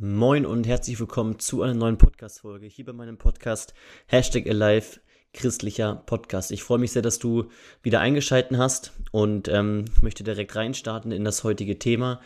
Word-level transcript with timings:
Moin 0.00 0.46
und 0.46 0.64
herzlich 0.68 1.00
willkommen 1.00 1.40
zu 1.40 1.60
einer 1.62 1.74
neuen 1.74 1.98
Podcast-Folge 1.98 2.66
hier 2.66 2.84
bei 2.84 2.92
meinem 2.92 3.18
Podcast 3.18 3.74
Hashtag 4.06 4.46
Alive 4.46 5.00
christlicher 5.32 6.04
Podcast. 6.06 6.52
Ich 6.52 6.62
freue 6.62 6.78
mich 6.78 6.92
sehr, 6.92 7.02
dass 7.02 7.18
du 7.18 7.48
wieder 7.82 7.98
eingeschalten 7.98 8.58
hast 8.58 8.92
und 9.10 9.48
ähm, 9.48 9.86
möchte 10.00 10.22
direkt 10.22 10.54
reinstarten 10.54 11.10
in 11.10 11.24
das 11.24 11.42
heutige 11.42 11.80
Thema. 11.80 12.20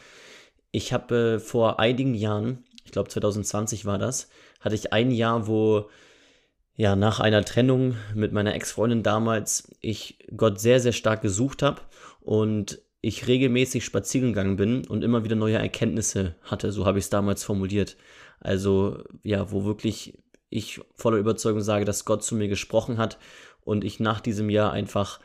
Ich 0.71 0.93
habe 0.93 1.37
äh, 1.37 1.39
vor 1.39 1.81
einigen 1.81 2.13
Jahren, 2.13 2.63
ich 2.85 2.93
glaube 2.93 3.09
2020 3.09 3.87
war 3.87 3.97
das, 3.97 4.29
hatte 4.61 4.75
ich 4.75 4.93
ein 4.93 5.11
Jahr, 5.11 5.47
wo 5.47 5.89
ja 6.75 6.95
nach 6.95 7.21
einer 7.21 7.43
Trennung 7.43 7.97
mit 8.15 8.33
meiner 8.33 8.55
Ex-Freundin 8.55 9.03
damals 9.03 9.73
ich 9.81 10.19
Gott 10.37 10.61
sehr, 10.61 10.79
sehr 10.79 10.93
stark 10.93 11.23
gesucht 11.23 11.63
habe 11.63 11.81
und 12.21 12.83
ich 13.03 13.27
regelmäßig 13.27 13.85
spazieren 13.85 14.29
gegangen 14.29 14.57
bin 14.57 14.87
und 14.87 15.03
immer 15.03 15.25
wieder 15.25 15.37
neue 15.37 15.59
Erkenntnisse 15.59 16.37
hatte, 16.43 16.71
so 16.73 16.87
habe 16.87 16.99
ich 16.99 17.07
es 17.07 17.11
damals 17.11 17.43
formuliert. 17.43 17.97
Also 18.41 19.03
ja, 19.25 19.51
wo 19.51 19.65
wirklich 19.65 20.19
ich 20.49 20.81
voller 20.95 21.19
Überzeugung 21.19 21.63
sage, 21.63 21.85
dass 21.85 22.05
Gott 22.05 22.23
zu 22.23 22.37
mir 22.37 22.49
gesprochen 22.49 22.99
hat 22.99 23.19
und 23.65 23.85
ich 23.85 24.01
nach 24.01 24.21
diesem 24.21 24.51
Jahr 24.51 24.73
einfach 24.73 25.19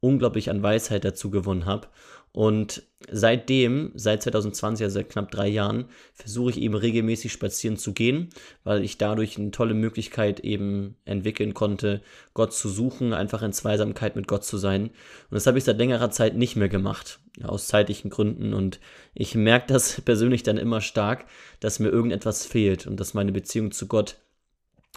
unglaublich 0.00 0.48
an 0.48 0.62
Weisheit 0.62 1.04
dazu 1.04 1.30
gewonnen 1.30 1.66
habe. 1.66 1.88
Und 2.34 2.82
seitdem, 3.08 3.92
seit 3.94 4.24
2020, 4.24 4.82
also 4.82 4.94
seit 4.94 5.08
knapp 5.08 5.30
drei 5.30 5.46
Jahren, 5.46 5.84
versuche 6.14 6.50
ich 6.50 6.60
eben 6.60 6.74
regelmäßig 6.74 7.30
spazieren 7.30 7.76
zu 7.76 7.92
gehen, 7.92 8.30
weil 8.64 8.82
ich 8.82 8.98
dadurch 8.98 9.38
eine 9.38 9.52
tolle 9.52 9.74
Möglichkeit 9.74 10.40
eben 10.40 10.96
entwickeln 11.04 11.54
konnte, 11.54 12.02
Gott 12.34 12.52
zu 12.52 12.68
suchen, 12.68 13.12
einfach 13.12 13.42
in 13.42 13.52
Zweisamkeit 13.52 14.16
mit 14.16 14.26
Gott 14.26 14.42
zu 14.44 14.58
sein. 14.58 14.86
Und 14.86 15.30
das 15.30 15.46
habe 15.46 15.58
ich 15.58 15.64
seit 15.64 15.78
längerer 15.78 16.10
Zeit 16.10 16.34
nicht 16.34 16.56
mehr 16.56 16.68
gemacht, 16.68 17.20
aus 17.44 17.68
zeitlichen 17.68 18.10
Gründen. 18.10 18.52
Und 18.52 18.80
ich 19.14 19.36
merke 19.36 19.68
das 19.68 20.00
persönlich 20.04 20.42
dann 20.42 20.58
immer 20.58 20.80
stark, 20.80 21.26
dass 21.60 21.78
mir 21.78 21.90
irgendetwas 21.90 22.44
fehlt 22.44 22.88
und 22.88 22.98
dass 22.98 23.14
meine 23.14 23.30
Beziehung 23.30 23.70
zu 23.70 23.86
Gott 23.86 24.16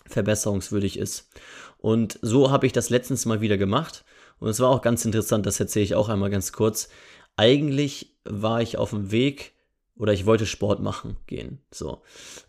verbesserungswürdig 0.08 0.98
ist. 0.98 1.30
Und 1.78 2.18
so 2.24 2.50
habe 2.50 2.66
ich 2.66 2.74
das 2.74 2.90
letztens 2.90 3.28
mal 3.28 3.42
wieder 3.42 3.58
gemacht. 3.58 4.06
Und 4.40 4.50
es 4.50 4.60
war 4.60 4.70
auch 4.70 4.82
ganz 4.82 5.04
interessant, 5.06 5.46
das 5.46 5.60
erzähle 5.60 5.86
ich 5.86 5.96
auch 5.96 6.10
einmal 6.10 6.30
ganz 6.30 6.52
kurz 6.52 6.90
eigentlich 7.38 8.18
war 8.26 8.62
ich 8.62 8.78
auf 8.78 8.90
dem 8.90 9.12
Weg 9.12 9.54
oder 9.96 10.14
ich 10.14 10.26
wollte 10.26 10.46
Sport 10.46 10.82
machen 10.82 11.18
gehen. 11.28 11.60
So, 11.72 12.02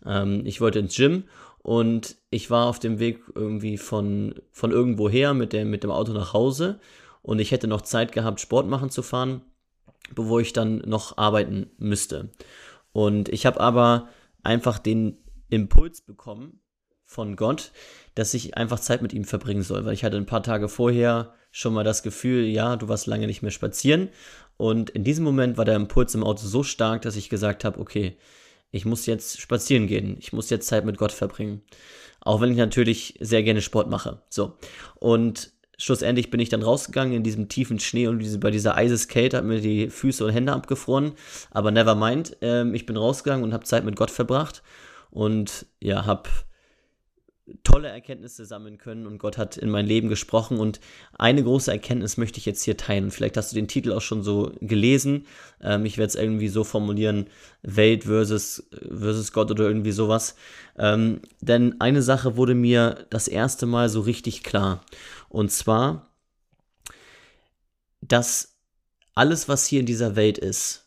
ähm, 0.05 0.41
ich 0.45 0.59
wollte 0.61 0.79
ins 0.79 0.95
Gym 0.95 1.23
und 1.59 2.17
ich 2.29 2.49
war 2.49 2.67
auf 2.67 2.79
dem 2.79 2.99
Weg 2.99 3.21
irgendwie 3.35 3.77
von, 3.77 4.35
von 4.51 4.71
irgendwo 4.71 5.09
her 5.09 5.33
mit 5.33 5.53
dem, 5.53 5.69
mit 5.69 5.83
dem 5.83 5.91
Auto 5.91 6.11
nach 6.11 6.33
Hause 6.33 6.79
und 7.21 7.39
ich 7.39 7.51
hätte 7.51 7.67
noch 7.67 7.81
Zeit 7.81 8.11
gehabt, 8.11 8.39
Sport 8.39 8.67
machen 8.67 8.89
zu 8.89 9.01
fahren, 9.01 9.41
bevor 10.15 10.41
ich 10.41 10.53
dann 10.53 10.79
noch 10.79 11.17
arbeiten 11.17 11.69
müsste. 11.77 12.29
Und 12.91 13.29
ich 13.29 13.45
habe 13.45 13.59
aber 13.59 14.09
einfach 14.43 14.79
den 14.79 15.17
Impuls 15.49 16.01
bekommen 16.01 16.61
von 17.03 17.35
Gott, 17.35 17.71
dass 18.15 18.33
ich 18.33 18.55
einfach 18.55 18.79
Zeit 18.79 19.01
mit 19.01 19.13
ihm 19.13 19.25
verbringen 19.25 19.63
soll, 19.63 19.85
weil 19.85 19.93
ich 19.93 20.03
hatte 20.03 20.17
ein 20.17 20.25
paar 20.25 20.43
Tage 20.43 20.69
vorher 20.69 21.33
schon 21.51 21.73
mal 21.73 21.83
das 21.83 22.03
Gefühl, 22.03 22.45
ja, 22.45 22.75
du 22.75 22.87
warst 22.87 23.07
lange 23.07 23.25
nicht 23.25 23.41
mehr 23.41 23.51
spazieren 23.51 24.09
und 24.59 24.89
in 24.89 25.05
diesem 25.05 25.23
Moment 25.23 25.57
war 25.57 25.63
der 25.63 25.77
Impuls 25.77 26.13
im 26.15 26.23
Auto 26.25 26.45
so 26.45 26.63
stark, 26.63 27.03
dass 27.03 27.15
ich 27.15 27.29
gesagt 27.29 27.63
habe, 27.63 27.79
okay, 27.79 28.17
ich 28.71 28.83
muss 28.83 29.05
jetzt 29.05 29.39
spazieren 29.39 29.87
gehen, 29.87 30.17
ich 30.19 30.33
muss 30.33 30.49
jetzt 30.49 30.67
Zeit 30.67 30.83
mit 30.83 30.97
Gott 30.97 31.13
verbringen. 31.13 31.61
Auch 32.19 32.41
wenn 32.41 32.51
ich 32.51 32.57
natürlich 32.57 33.17
sehr 33.21 33.41
gerne 33.41 33.61
Sport 33.61 33.89
mache. 33.89 34.21
So. 34.27 34.57
Und 34.95 35.53
schlussendlich 35.77 36.29
bin 36.29 36.41
ich 36.41 36.49
dann 36.49 36.61
rausgegangen 36.61 37.13
in 37.13 37.23
diesem 37.23 37.47
tiefen 37.47 37.79
Schnee 37.79 38.07
und 38.07 38.19
diese, 38.19 38.37
bei 38.37 38.51
dieser 38.51 38.75
Eiseskälte 38.75 39.37
hat 39.37 39.45
mir 39.45 39.61
die 39.61 39.89
Füße 39.89 40.25
und 40.25 40.33
Hände 40.33 40.51
abgefroren. 40.51 41.13
Aber 41.51 41.71
never 41.71 41.95
mind, 41.95 42.35
ähm, 42.41 42.75
ich 42.75 42.85
bin 42.85 42.97
rausgegangen 42.97 43.45
und 43.45 43.53
habe 43.53 43.63
Zeit 43.63 43.85
mit 43.85 43.95
Gott 43.95 44.11
verbracht 44.11 44.61
und 45.09 45.67
ja, 45.79 46.05
habe 46.05 46.29
tolle 47.63 47.89
Erkenntnisse 47.89 48.45
sammeln 48.45 48.77
können 48.77 49.07
und 49.07 49.17
Gott 49.17 49.37
hat 49.37 49.57
in 49.57 49.69
mein 49.69 49.85
Leben 49.85 50.09
gesprochen 50.09 50.57
und 50.59 50.79
eine 51.17 51.43
große 51.43 51.71
Erkenntnis 51.71 52.17
möchte 52.17 52.39
ich 52.39 52.45
jetzt 52.45 52.63
hier 52.63 52.77
teilen. 52.77 53.11
Vielleicht 53.11 53.37
hast 53.37 53.51
du 53.51 53.55
den 53.55 53.67
Titel 53.67 53.91
auch 53.91 54.01
schon 54.01 54.23
so 54.23 54.51
gelesen. 54.61 55.25
Ähm, 55.61 55.85
ich 55.85 55.97
werde 55.97 56.09
es 56.09 56.15
irgendwie 56.15 56.47
so 56.47 56.63
formulieren, 56.63 57.27
Welt 57.61 58.05
versus, 58.05 58.69
versus 58.71 59.31
Gott 59.31 59.51
oder 59.51 59.65
irgendwie 59.65 59.91
sowas. 59.91 60.35
Ähm, 60.77 61.21
denn 61.41 61.79
eine 61.79 62.01
Sache 62.01 62.37
wurde 62.37 62.55
mir 62.55 63.05
das 63.09 63.27
erste 63.27 63.65
Mal 63.65 63.89
so 63.89 64.01
richtig 64.01 64.43
klar. 64.43 64.83
Und 65.29 65.51
zwar, 65.51 66.13
dass 68.01 68.55
alles, 69.15 69.49
was 69.49 69.65
hier 69.65 69.81
in 69.81 69.85
dieser 69.85 70.15
Welt 70.15 70.37
ist, 70.37 70.85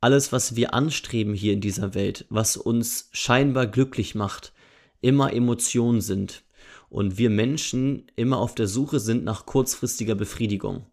alles, 0.00 0.32
was 0.32 0.56
wir 0.56 0.74
anstreben 0.74 1.34
hier 1.34 1.52
in 1.52 1.60
dieser 1.60 1.94
Welt, 1.94 2.24
was 2.28 2.56
uns 2.56 3.08
scheinbar 3.12 3.66
glücklich 3.66 4.14
macht, 4.14 4.52
immer 5.00 5.32
Emotionen 5.32 6.00
sind 6.00 6.44
und 6.88 7.18
wir 7.18 7.30
Menschen 7.30 8.06
immer 8.16 8.38
auf 8.38 8.54
der 8.54 8.66
Suche 8.66 9.00
sind 9.00 9.24
nach 9.24 9.46
kurzfristiger 9.46 10.14
Befriedigung 10.14 10.86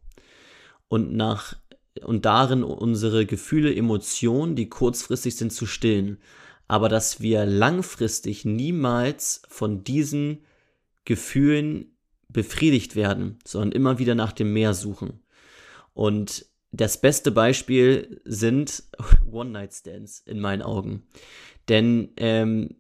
und 0.88 1.16
nach 1.16 1.56
und 2.04 2.26
darin 2.26 2.64
unsere 2.64 3.26
Gefühle, 3.26 3.74
Emotionen, 3.74 4.56
die 4.56 4.68
kurzfristig 4.68 5.38
sind, 5.38 5.54
zu 5.54 5.66
stillen, 5.66 6.18
aber 6.68 6.90
dass 6.90 7.22
wir 7.22 7.46
langfristig 7.46 8.44
niemals 8.44 9.42
von 9.48 9.84
diesen 9.84 10.44
Gefühlen 11.06 11.96
befriedigt 12.28 12.96
werden, 12.96 13.40
sondern 13.46 13.72
immer 13.72 13.98
wieder 13.98 14.16
nach 14.16 14.34
dem 14.34 14.52
Meer 14.52 14.74
suchen. 14.74 15.22
Und 15.94 16.48
das 16.72 17.00
beste 17.00 17.32
Beispiel 17.32 18.22
sind 18.26 18.84
One-Night-Stands 19.32 20.20
in 20.26 20.40
meinen 20.40 20.62
Augen. 20.62 21.04
Denn 21.70 22.10
ähm, 22.18 22.76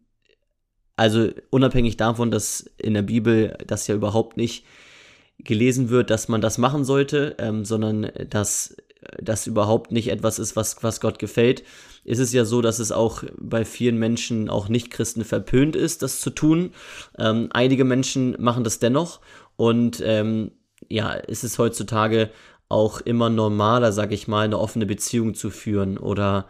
also 0.96 1.30
unabhängig 1.50 1.98
davon, 1.98 2.32
dass 2.32 2.70
in 2.78 2.94
der 2.94 3.02
Bibel 3.02 3.58
das 3.68 3.88
ja 3.88 3.96
überhaupt 3.96 4.38
nicht 4.38 4.66
gelesen 5.40 5.90
wird, 5.90 6.10
dass 6.10 6.28
man 6.28 6.42
das 6.42 6.58
machen 6.58 6.86
sollte, 6.86 7.36
ähm, 7.40 7.66
sondern 7.66 8.12
dass 8.30 8.78
das 9.22 9.48
überhaupt 9.48 9.92
nicht 9.92 10.10
etwas 10.10 10.40
ist, 10.40 10.56
was, 10.56 10.78
was 10.82 11.00
Gott 11.00 11.20
gefällt, 11.20 11.64
ist 12.04 12.20
es 12.20 12.34
ja 12.34 12.46
so, 12.46 12.62
dass 12.62 12.80
es 12.80 12.92
auch 12.92 13.24
bei 13.38 13.66
vielen 13.66 13.98
Menschen, 13.98 14.50
auch 14.50 14.70
Nicht-Christen, 14.70 15.24
verpönt 15.24 15.76
ist, 15.76 16.02
das 16.02 16.22
zu 16.22 16.30
tun. 16.30 16.72
Ähm, 17.18 17.50
einige 17.52 17.84
Menschen 17.84 18.36
machen 18.40 18.64
das 18.64 18.80
dennoch 18.80 19.20
und 19.56 20.02
ähm, 20.04 20.52
ja, 20.90 21.12
ist 21.14 21.44
es 21.44 21.58
heutzutage 21.58 22.30
auch 22.68 23.02
immer 23.02 23.30
normaler, 23.30 23.92
sag 23.92 24.12
ich 24.12 24.28
mal, 24.28 24.46
eine 24.46 24.60
offene 24.60 24.86
Beziehung 24.86 25.34
zu 25.34 25.50
führen 25.50 25.98
oder 25.98 26.48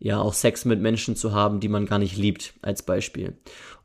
ja 0.00 0.18
auch 0.20 0.34
Sex 0.34 0.64
mit 0.64 0.80
Menschen 0.80 1.14
zu 1.14 1.32
haben, 1.32 1.60
die 1.60 1.68
man 1.68 1.86
gar 1.86 1.98
nicht 1.98 2.16
liebt, 2.16 2.54
als 2.62 2.82
Beispiel. 2.82 3.36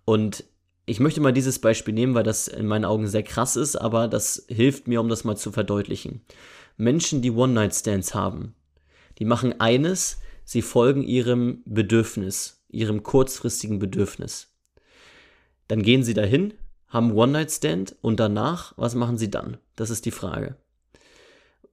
Und 0.05 0.45
ich 0.87 0.99
möchte 0.99 1.21
mal 1.21 1.33
dieses 1.33 1.59
Beispiel 1.59 1.93
nehmen, 1.93 2.15
weil 2.15 2.23
das 2.23 2.47
in 2.47 2.65
meinen 2.65 2.85
Augen 2.85 3.07
sehr 3.07 3.23
krass 3.23 3.55
ist, 3.55 3.75
aber 3.75 4.07
das 4.07 4.45
hilft 4.47 4.87
mir, 4.87 5.01
um 5.01 5.09
das 5.09 5.23
mal 5.23 5.35
zu 5.35 5.51
verdeutlichen. 5.51 6.21
Menschen, 6.77 7.21
die 7.21 7.31
One-Night-Stands 7.31 8.13
haben, 8.13 8.55
die 9.19 9.25
machen 9.25 9.59
eines, 9.59 10.19
sie 10.43 10.61
folgen 10.61 11.03
ihrem 11.03 11.63
Bedürfnis, 11.65 12.63
ihrem 12.69 13.03
kurzfristigen 13.03 13.79
Bedürfnis. 13.79 14.53
Dann 15.67 15.81
gehen 15.81 16.03
sie 16.03 16.13
dahin, 16.13 16.53
haben 16.87 17.13
One-Night-Stand 17.13 17.95
und 18.01 18.19
danach, 18.19 18.73
was 18.77 18.95
machen 18.95 19.17
sie 19.17 19.31
dann? 19.31 19.57
Das 19.75 19.89
ist 19.89 20.05
die 20.05 20.11
Frage. 20.11 20.55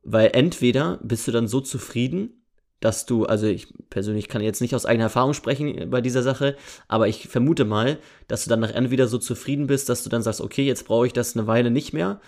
Weil 0.03 0.31
entweder 0.33 0.99
bist 1.03 1.29
du 1.29 1.33
dann 1.33 1.47
so 1.47 1.61
zufrieden, 1.61 2.42
dass 2.83 3.07
du, 3.07 3.25
also 3.27 3.47
ich 3.47 3.73
persönlich 3.91 4.29
kann 4.29 4.43
jetzt 4.43 4.61
nicht 4.61 4.75
aus 4.75 4.87
eigener 4.87 5.05
Erfahrung 5.05 5.35
sprechen 5.35 5.89
bei 5.89 6.01
dieser 6.01 6.23
Sache, 6.23 6.57
aber 6.89 7.07
ich 7.07 7.29
vermute 7.29 7.65
mal, 7.65 7.99
dass 8.27 8.45
du 8.45 8.51
dann 8.51 8.61
nach 8.61 8.73
entweder 8.73 9.07
so 9.07 9.19
zufrieden 9.19 9.69
bist, 9.69 9.89
dass 9.89 10.03
du 10.03 10.11
dann 10.11 10.23
sagst, 10.23 10.41
okay, 10.41 10.65
jetzt 10.65 10.87
brauche 10.87 11.07
ich 11.07 11.13
das 11.13 11.37
eine 11.37 11.47
Weile 11.47 11.71
nicht 11.71 11.93
mehr, 11.93 12.21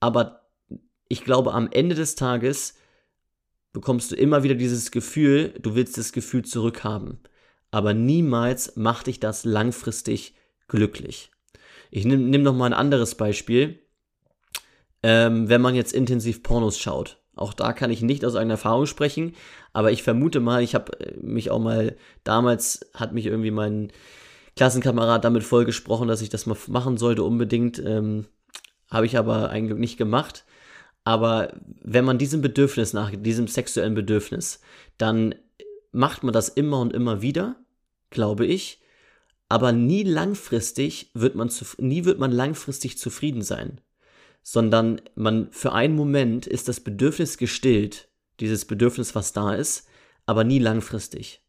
aber 0.00 0.46
ich 1.08 1.24
glaube, 1.24 1.52
am 1.52 1.68
Ende 1.72 1.94
des 1.94 2.14
Tages 2.14 2.76
bekommst 3.72 4.12
du 4.12 4.16
immer 4.16 4.44
wieder 4.44 4.54
dieses 4.54 4.92
Gefühl, 4.92 5.52
du 5.60 5.74
willst 5.74 5.98
das 5.98 6.12
Gefühl 6.12 6.44
zurückhaben, 6.44 7.18
aber 7.72 7.94
niemals 7.94 8.76
macht 8.76 9.08
dich 9.08 9.18
das 9.18 9.44
langfristig 9.44 10.36
glücklich. 10.68 11.32
Ich 11.90 12.04
nehme 12.04 12.22
nimm 12.22 12.42
noch 12.42 12.54
mal 12.54 12.66
ein 12.66 12.72
anderes 12.72 13.16
Beispiel. 13.16 13.80
Ähm, 15.02 15.48
wenn 15.48 15.60
man 15.60 15.74
jetzt 15.74 15.92
intensiv 15.92 16.42
Pornos 16.42 16.78
schaut, 16.78 17.23
auch 17.36 17.52
da 17.52 17.72
kann 17.72 17.90
ich 17.90 18.02
nicht 18.02 18.24
aus 18.24 18.36
eigener 18.36 18.54
Erfahrung 18.54 18.86
sprechen, 18.86 19.34
aber 19.72 19.92
ich 19.92 20.02
vermute 20.02 20.40
mal, 20.40 20.62
ich 20.62 20.74
habe 20.74 20.98
äh, 21.00 21.16
mich 21.20 21.50
auch 21.50 21.58
mal, 21.58 21.96
damals 22.22 22.88
hat 22.94 23.12
mich 23.12 23.26
irgendwie 23.26 23.50
mein 23.50 23.92
Klassenkamerad 24.56 25.24
damit 25.24 25.42
vollgesprochen, 25.42 26.08
dass 26.08 26.22
ich 26.22 26.28
das 26.28 26.46
mal 26.46 26.56
machen 26.68 26.96
sollte 26.96 27.24
unbedingt. 27.24 27.78
Ähm, 27.78 28.26
habe 28.88 29.06
ich 29.06 29.18
aber 29.18 29.50
eigentlich 29.50 29.78
nicht 29.78 29.96
gemacht. 29.96 30.44
Aber 31.02 31.52
wenn 31.82 32.04
man 32.04 32.18
diesem 32.18 32.40
Bedürfnis 32.40 32.92
nach, 32.92 33.10
diesem 33.14 33.48
sexuellen 33.48 33.94
Bedürfnis, 33.94 34.60
dann 34.96 35.34
macht 35.92 36.22
man 36.22 36.32
das 36.32 36.48
immer 36.48 36.80
und 36.80 36.92
immer 36.92 37.20
wieder, 37.20 37.56
glaube 38.10 38.46
ich. 38.46 38.80
Aber 39.48 39.72
nie 39.72 40.04
langfristig 40.04 41.10
wird 41.14 41.34
man, 41.34 41.50
nie 41.78 42.04
wird 42.04 42.18
man 42.18 42.32
langfristig 42.32 42.96
zufrieden 42.96 43.42
sein 43.42 43.80
sondern 44.44 45.00
man 45.16 45.50
für 45.50 45.72
einen 45.72 45.96
Moment 45.96 46.46
ist 46.46 46.68
das 46.68 46.78
Bedürfnis 46.78 47.38
gestillt, 47.38 48.08
dieses 48.38 48.66
Bedürfnis, 48.66 49.14
was 49.14 49.32
da 49.32 49.54
ist, 49.54 49.88
aber 50.26 50.44
nie 50.44 50.58
langfristig. 50.58 51.42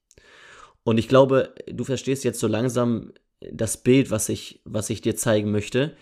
Und 0.84 0.98
ich 0.98 1.10
glaube, 1.10 1.54
du 1.68 1.84
verstehst 1.84 2.24
jetzt 2.24 2.40
so 2.40 2.48
langsam 2.48 3.12
das 3.52 3.84
Bild, 3.84 4.12
was 4.12 4.30
ich, 4.30 4.62
was 4.64 4.90
ich 4.90 5.02
dir 5.02 5.16
zeigen 5.16 5.52
möchte. 5.52 5.98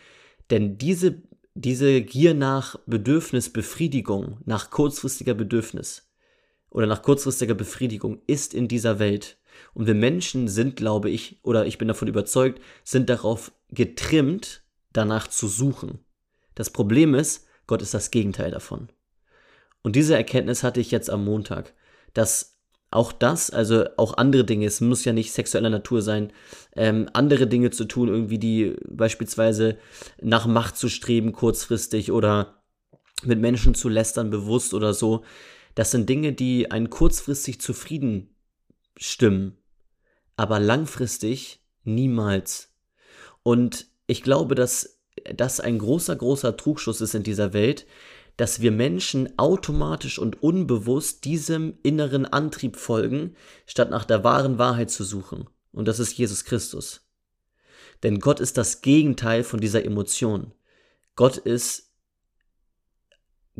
Denn 0.51 0.77
diese, 0.77 1.23
diese 1.55 2.01
Gier 2.01 2.35
nach 2.35 2.77
Bedürfnisbefriedigung, 2.85 4.37
nach 4.45 4.69
kurzfristiger 4.69 5.33
Bedürfnis 5.33 6.11
oder 6.69 6.85
nach 6.85 7.01
kurzfristiger 7.01 7.55
Befriedigung 7.55 8.21
ist 8.27 8.53
in 8.53 8.67
dieser 8.67 8.99
Welt. 8.99 9.39
Und 9.73 9.87
wir 9.87 9.95
Menschen 9.95 10.47
sind, 10.47 10.75
glaube 10.75 11.09
ich, 11.09 11.39
oder 11.43 11.65
ich 11.65 11.79
bin 11.79 11.87
davon 11.87 12.07
überzeugt, 12.07 12.61
sind 12.83 13.09
darauf 13.09 13.51
getrimmt, 13.69 14.63
danach 14.91 15.27
zu 15.27 15.47
suchen. 15.47 15.99
Das 16.55 16.69
Problem 16.69 17.15
ist, 17.15 17.47
Gott 17.67 17.81
ist 17.81 17.93
das 17.93 18.11
Gegenteil 18.11 18.51
davon. 18.51 18.89
Und 19.81 19.95
diese 19.95 20.15
Erkenntnis 20.15 20.63
hatte 20.63 20.79
ich 20.79 20.91
jetzt 20.91 21.09
am 21.09 21.25
Montag, 21.25 21.73
dass 22.13 22.53
auch 22.91 23.11
das, 23.11 23.49
also 23.49 23.85
auch 23.97 24.17
andere 24.17 24.45
Dinge, 24.45 24.65
es 24.65 24.79
muss 24.79 25.03
ja 25.03 25.13
nicht 25.13 25.31
sexueller 25.31 25.69
Natur 25.69 26.01
sein, 26.01 26.31
ähm, 26.75 27.09
andere 27.13 27.47
Dinge 27.47 27.71
zu 27.71 27.85
tun, 27.85 28.07
irgendwie 28.07 28.37
die 28.37 28.75
beispielsweise 28.87 29.77
nach 30.21 30.45
Macht 30.45 30.77
zu 30.77 30.89
streben 30.89 31.31
kurzfristig 31.31 32.11
oder 32.11 32.63
mit 33.23 33.39
Menschen 33.39 33.73
zu 33.73 33.89
lästern 33.89 34.29
bewusst 34.29 34.73
oder 34.73 34.93
so, 34.93 35.23
das 35.75 35.91
sind 35.91 36.07
Dinge, 36.07 36.33
die 36.33 36.69
einen 36.71 36.89
kurzfristig 36.89 37.59
zufrieden 37.59 38.35
stimmen, 38.95 39.57
aber 40.37 40.59
langfristig 40.59 41.63
niemals. 41.83 42.73
Und 43.41 43.87
ich 44.05 44.21
glaube, 44.21 44.55
dass 44.55 44.99
das 45.35 45.59
ein 45.59 45.79
großer, 45.79 46.15
großer 46.15 46.57
Trugschuss 46.57 47.01
ist 47.01 47.15
in 47.15 47.23
dieser 47.23 47.53
Welt, 47.53 47.85
dass 48.37 48.61
wir 48.61 48.71
Menschen 48.71 49.37
automatisch 49.37 50.17
und 50.17 50.41
unbewusst 50.41 51.25
diesem 51.25 51.77
inneren 51.83 52.25
Antrieb 52.25 52.77
folgen, 52.77 53.35
statt 53.67 53.89
nach 53.89 54.05
der 54.05 54.23
wahren 54.23 54.57
Wahrheit 54.57 54.89
zu 54.89 55.03
suchen. 55.03 55.47
Und 55.71 55.87
das 55.87 55.99
ist 55.99 56.17
Jesus 56.17 56.43
Christus. 56.45 57.01
Denn 58.01 58.19
Gott 58.19 58.39
ist 58.39 58.57
das 58.57 58.81
Gegenteil 58.81 59.43
von 59.43 59.59
dieser 59.59 59.85
Emotion. 59.85 60.53
Gott 61.15 61.37
ist, 61.37 61.91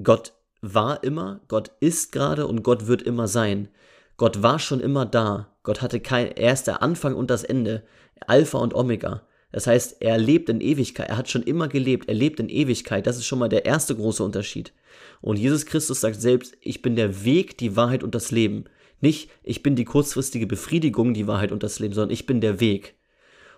Gott 0.02 0.34
war 0.62 1.04
immer, 1.04 1.42
Gott 1.48 1.72
ist 1.80 2.12
gerade 2.12 2.48
und 2.48 2.64
Gott 2.64 2.88
wird 2.88 3.04
immer 3.04 3.28
sein. 3.28 3.70
Gott 4.18 4.42
war 4.42 4.60
schon 4.60 4.80
immer 4.80 5.06
da. 5.06 5.56
Gott 5.64 5.82
hatte 5.82 6.00
kein, 6.00 6.32
er 6.32 6.54
ist 6.54 6.68
der 6.68 6.82
Anfang 6.82 7.16
und 7.16 7.30
das 7.30 7.44
Ende, 7.44 7.86
Alpha 8.28 8.58
und 8.58 8.74
Omega. 8.74 9.28
Das 9.54 9.68
heißt, 9.68 9.98
er 10.02 10.18
lebt 10.18 10.50
in 10.50 10.62
Ewigkeit. 10.62 11.10
Er 11.10 11.18
hat 11.18 11.30
schon 11.30 11.44
immer 11.44 11.68
gelebt. 11.68 12.10
Er 12.10 12.16
lebt 12.16 12.40
in 12.40 12.50
Ewigkeit. 12.50 13.06
Das 13.06 13.18
ist 13.18 13.28
schon 13.28 13.38
mal 13.38 13.50
der 13.50 13.66
erste 13.66 13.96
große 13.96 14.24
Unterschied. 14.24 14.74
Und 15.22 15.38
Jesus 15.38 15.68
Christus 15.68 16.02
sagt 16.02 16.20
selbst, 16.20 16.58
ich 16.60 16.82
bin 16.82 16.96
der 16.96 17.24
Weg, 17.24 17.58
die 17.60 17.76
Wahrheit 17.76 18.04
und 18.04 18.16
das 18.16 18.32
Leben. 18.32 18.66
Nicht, 19.00 19.30
ich 19.44 19.62
bin 19.62 19.76
die 19.76 19.86
kurzfristige 19.86 20.48
Befriedigung, 20.48 21.14
die 21.14 21.28
Wahrheit 21.28 21.52
und 21.52 21.62
das 21.62 21.78
Leben, 21.78 21.94
sondern 21.94 22.12
ich 22.12 22.26
bin 22.26 22.42
der 22.42 22.60
Weg. 22.60 22.96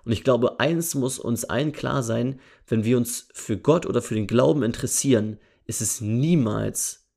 Und 0.03 0.11
ich 0.11 0.23
glaube, 0.23 0.59
eins 0.59 0.95
muss 0.95 1.17
uns 1.17 1.45
allen 1.45 1.71
klar 1.71 2.03
sein, 2.03 2.41
wenn 2.67 2.83
wir 2.83 2.97
uns 2.97 3.29
für 3.33 3.57
Gott 3.57 3.85
oder 3.85 4.01
für 4.01 4.15
den 4.15 4.27
Glauben 4.27 4.63
interessieren, 4.63 5.39
ist 5.65 5.81
es 5.81 6.01
niemals 6.01 7.07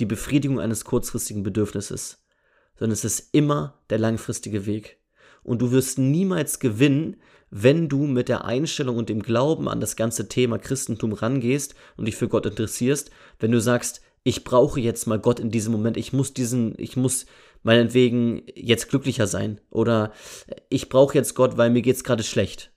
die 0.00 0.06
Befriedigung 0.06 0.58
eines 0.58 0.84
kurzfristigen 0.84 1.44
Bedürfnisses, 1.44 2.24
sondern 2.76 2.94
es 2.94 3.04
ist 3.04 3.32
immer 3.32 3.80
der 3.90 3.98
langfristige 3.98 4.66
Weg. 4.66 4.98
Und 5.44 5.62
du 5.62 5.70
wirst 5.70 5.98
niemals 5.98 6.58
gewinnen, 6.58 7.16
wenn 7.50 7.88
du 7.88 8.06
mit 8.06 8.28
der 8.28 8.44
Einstellung 8.44 8.96
und 8.96 9.08
dem 9.08 9.22
Glauben 9.22 9.68
an 9.68 9.80
das 9.80 9.94
ganze 9.94 10.28
Thema 10.28 10.58
Christentum 10.58 11.12
rangehst 11.12 11.76
und 11.96 12.06
dich 12.06 12.16
für 12.16 12.28
Gott 12.28 12.46
interessierst, 12.46 13.12
wenn 13.38 13.52
du 13.52 13.60
sagst, 13.60 14.00
ich 14.24 14.42
brauche 14.42 14.80
jetzt 14.80 15.06
mal 15.06 15.20
Gott 15.20 15.38
in 15.38 15.50
diesem 15.50 15.70
Moment, 15.72 15.96
ich 15.96 16.12
muss 16.12 16.32
diesen, 16.34 16.74
ich 16.78 16.96
muss 16.96 17.26
meinetwegen 17.62 18.42
jetzt 18.54 18.88
glücklicher 18.88 19.26
sein 19.26 19.60
oder 19.70 20.12
ich 20.68 20.88
brauche 20.88 21.14
jetzt 21.14 21.34
Gott, 21.34 21.56
weil 21.56 21.70
mir 21.70 21.82
geht's 21.82 22.02
gerade 22.02 22.24
schlecht. 22.24 22.72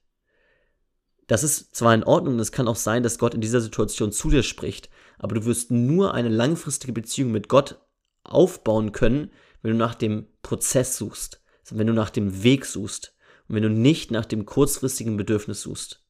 Das 1.26 1.44
ist 1.44 1.76
zwar 1.76 1.94
in 1.94 2.04
Ordnung, 2.04 2.40
es 2.40 2.52
kann 2.52 2.68
auch 2.68 2.76
sein, 2.76 3.04
dass 3.04 3.18
Gott 3.18 3.34
in 3.34 3.42
dieser 3.42 3.62
Situation 3.62 4.12
zu 4.12 4.30
dir 4.30 4.44
spricht, 4.44 4.90
aber 5.18 5.36
du 5.36 5.46
wirst 5.46 5.72
nur 5.72 6.14
eine 6.14 6.30
langfristige 6.30 6.94
Beziehung 6.94 7.32
mit 7.32 7.50
Gott 7.50 7.82
aufbauen 8.24 8.92
können, 8.92 9.32
wenn 9.62 9.72
du 9.72 9.78
nach 9.78 9.96
dem 9.96 10.28
Prozess 10.42 10.98
suchst, 10.98 11.42
wenn 11.72 11.88
du 11.88 11.94
nach 11.94 12.10
dem 12.10 12.44
Weg 12.44 12.66
suchst 12.66 13.16
und 13.48 13.56
wenn 13.56 13.64
du 13.64 13.70
nicht 13.70 14.12
nach 14.12 14.26
dem 14.26 14.46
kurzfristigen 14.46 15.18
Bedürfnis 15.18 15.62
suchst. 15.62 16.04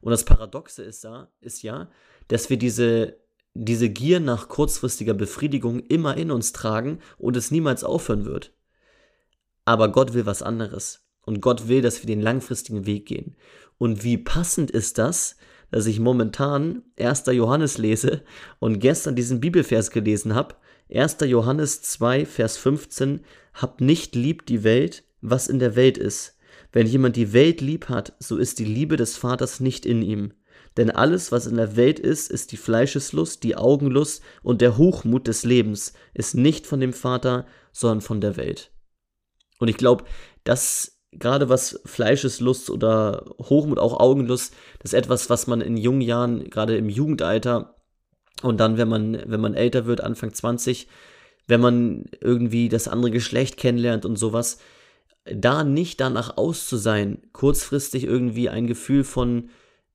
Und 0.00 0.10
das 0.10 0.24
Paradoxe 0.24 0.82
ist, 0.82 1.04
da, 1.04 1.30
ist 1.40 1.62
ja, 1.62 1.90
dass 2.28 2.50
wir 2.50 2.56
diese, 2.56 3.16
diese 3.54 3.88
Gier 3.88 4.20
nach 4.20 4.48
kurzfristiger 4.48 5.14
Befriedigung 5.14 5.80
immer 5.80 6.16
in 6.16 6.30
uns 6.30 6.52
tragen 6.52 7.00
und 7.18 7.36
es 7.36 7.50
niemals 7.50 7.82
aufhören 7.84 8.24
wird. 8.24 8.52
Aber 9.64 9.90
Gott 9.90 10.14
will 10.14 10.26
was 10.26 10.42
anderes. 10.42 11.04
Und 11.22 11.42
Gott 11.42 11.68
will, 11.68 11.82
dass 11.82 12.00
wir 12.00 12.06
den 12.06 12.22
langfristigen 12.22 12.86
Weg 12.86 13.04
gehen. 13.04 13.36
Und 13.76 14.02
wie 14.02 14.16
passend 14.16 14.70
ist 14.70 14.96
das, 14.96 15.36
dass 15.70 15.84
ich 15.84 16.00
momentan 16.00 16.82
1. 16.98 17.24
Johannes 17.26 17.76
lese 17.76 18.22
und 18.60 18.80
gestern 18.80 19.14
diesen 19.14 19.40
Bibelvers 19.40 19.90
gelesen 19.90 20.34
habe. 20.34 20.54
1. 20.92 21.18
Johannes 21.26 21.82
2, 21.82 22.24
Vers 22.24 22.56
15. 22.56 23.20
Habt 23.54 23.80
nicht 23.80 24.14
lieb 24.14 24.46
die 24.46 24.64
Welt, 24.64 25.04
was 25.20 25.48
in 25.48 25.58
der 25.58 25.76
Welt 25.76 25.98
ist. 25.98 26.38
Wenn 26.72 26.86
jemand 26.86 27.16
die 27.16 27.32
Welt 27.32 27.60
lieb 27.60 27.88
hat, 27.88 28.14
so 28.18 28.36
ist 28.36 28.58
die 28.58 28.64
Liebe 28.64 28.96
des 28.96 29.16
Vaters 29.16 29.60
nicht 29.60 29.84
in 29.84 30.02
ihm. 30.02 30.32
Denn 30.76 30.90
alles, 30.90 31.32
was 31.32 31.46
in 31.46 31.56
der 31.56 31.76
Welt 31.76 31.98
ist, 31.98 32.30
ist 32.30 32.52
die 32.52 32.56
Fleischeslust, 32.56 33.42
die 33.42 33.56
Augenlust 33.56 34.22
und 34.42 34.60
der 34.60 34.78
Hochmut 34.78 35.26
des 35.26 35.44
Lebens, 35.44 35.92
ist 36.14 36.34
nicht 36.34 36.66
von 36.66 36.80
dem 36.80 36.92
Vater, 36.92 37.46
sondern 37.72 38.00
von 38.00 38.20
der 38.20 38.36
Welt. 38.36 38.70
Und 39.58 39.68
ich 39.68 39.76
glaube, 39.76 40.04
dass 40.44 41.00
gerade 41.12 41.48
was 41.48 41.80
Fleischeslust 41.84 42.70
oder 42.70 43.24
Hochmut, 43.40 43.78
auch 43.78 43.98
Augenlust, 43.98 44.54
das 44.78 44.92
ist 44.92 44.98
etwas, 44.98 45.30
was 45.30 45.46
man 45.46 45.60
in 45.60 45.76
jungen 45.76 46.00
Jahren, 46.00 46.48
gerade 46.48 46.76
im 46.76 46.88
Jugendalter 46.88 47.77
und 48.42 48.58
dann, 48.58 48.76
wenn 48.78 48.88
man, 48.88 49.22
wenn 49.26 49.40
man 49.40 49.54
älter 49.54 49.86
wird, 49.86 50.00
Anfang 50.00 50.32
20, 50.32 50.88
wenn 51.46 51.60
man 51.60 52.04
irgendwie 52.20 52.68
das 52.68 52.88
andere 52.88 53.10
Geschlecht 53.10 53.56
kennenlernt 53.56 54.04
und 54.04 54.16
sowas, 54.16 54.58
da 55.24 55.64
nicht 55.64 56.00
danach 56.00 56.36
aus 56.36 56.66
zu 56.66 56.76
sein, 56.76 57.18
kurzfristig 57.32 58.04
irgendwie 58.04 58.48
ein 58.48 58.66
Gefühl 58.66 59.04
von 59.04 59.50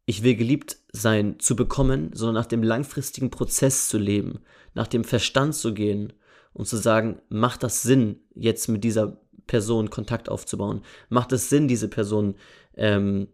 ich 0.05 0.23
will 0.23 0.35
geliebt 0.35 0.77
sein 0.91 1.39
zu 1.39 1.55
bekommen, 1.55 2.11
sondern 2.13 2.35
nach 2.35 2.45
dem 2.45 2.63
langfristigen 2.63 3.29
Prozess 3.29 3.87
zu 3.87 3.97
leben, 3.97 4.39
nach 4.73 4.87
dem 4.87 5.03
Verstand 5.03 5.55
zu 5.55 5.73
gehen 5.73 6.13
und 6.53 6.67
zu 6.67 6.77
sagen, 6.77 7.21
macht 7.29 7.63
das 7.63 7.81
Sinn, 7.81 8.19
jetzt 8.35 8.67
mit 8.67 8.83
dieser 8.83 9.17
Person 9.47 9.89
Kontakt 9.89 10.29
aufzubauen? 10.29 10.81
Macht 11.09 11.31
es 11.31 11.49
Sinn, 11.49 11.67
diese 11.67 11.87
Person, 11.87 12.35
ähm, 12.75 13.27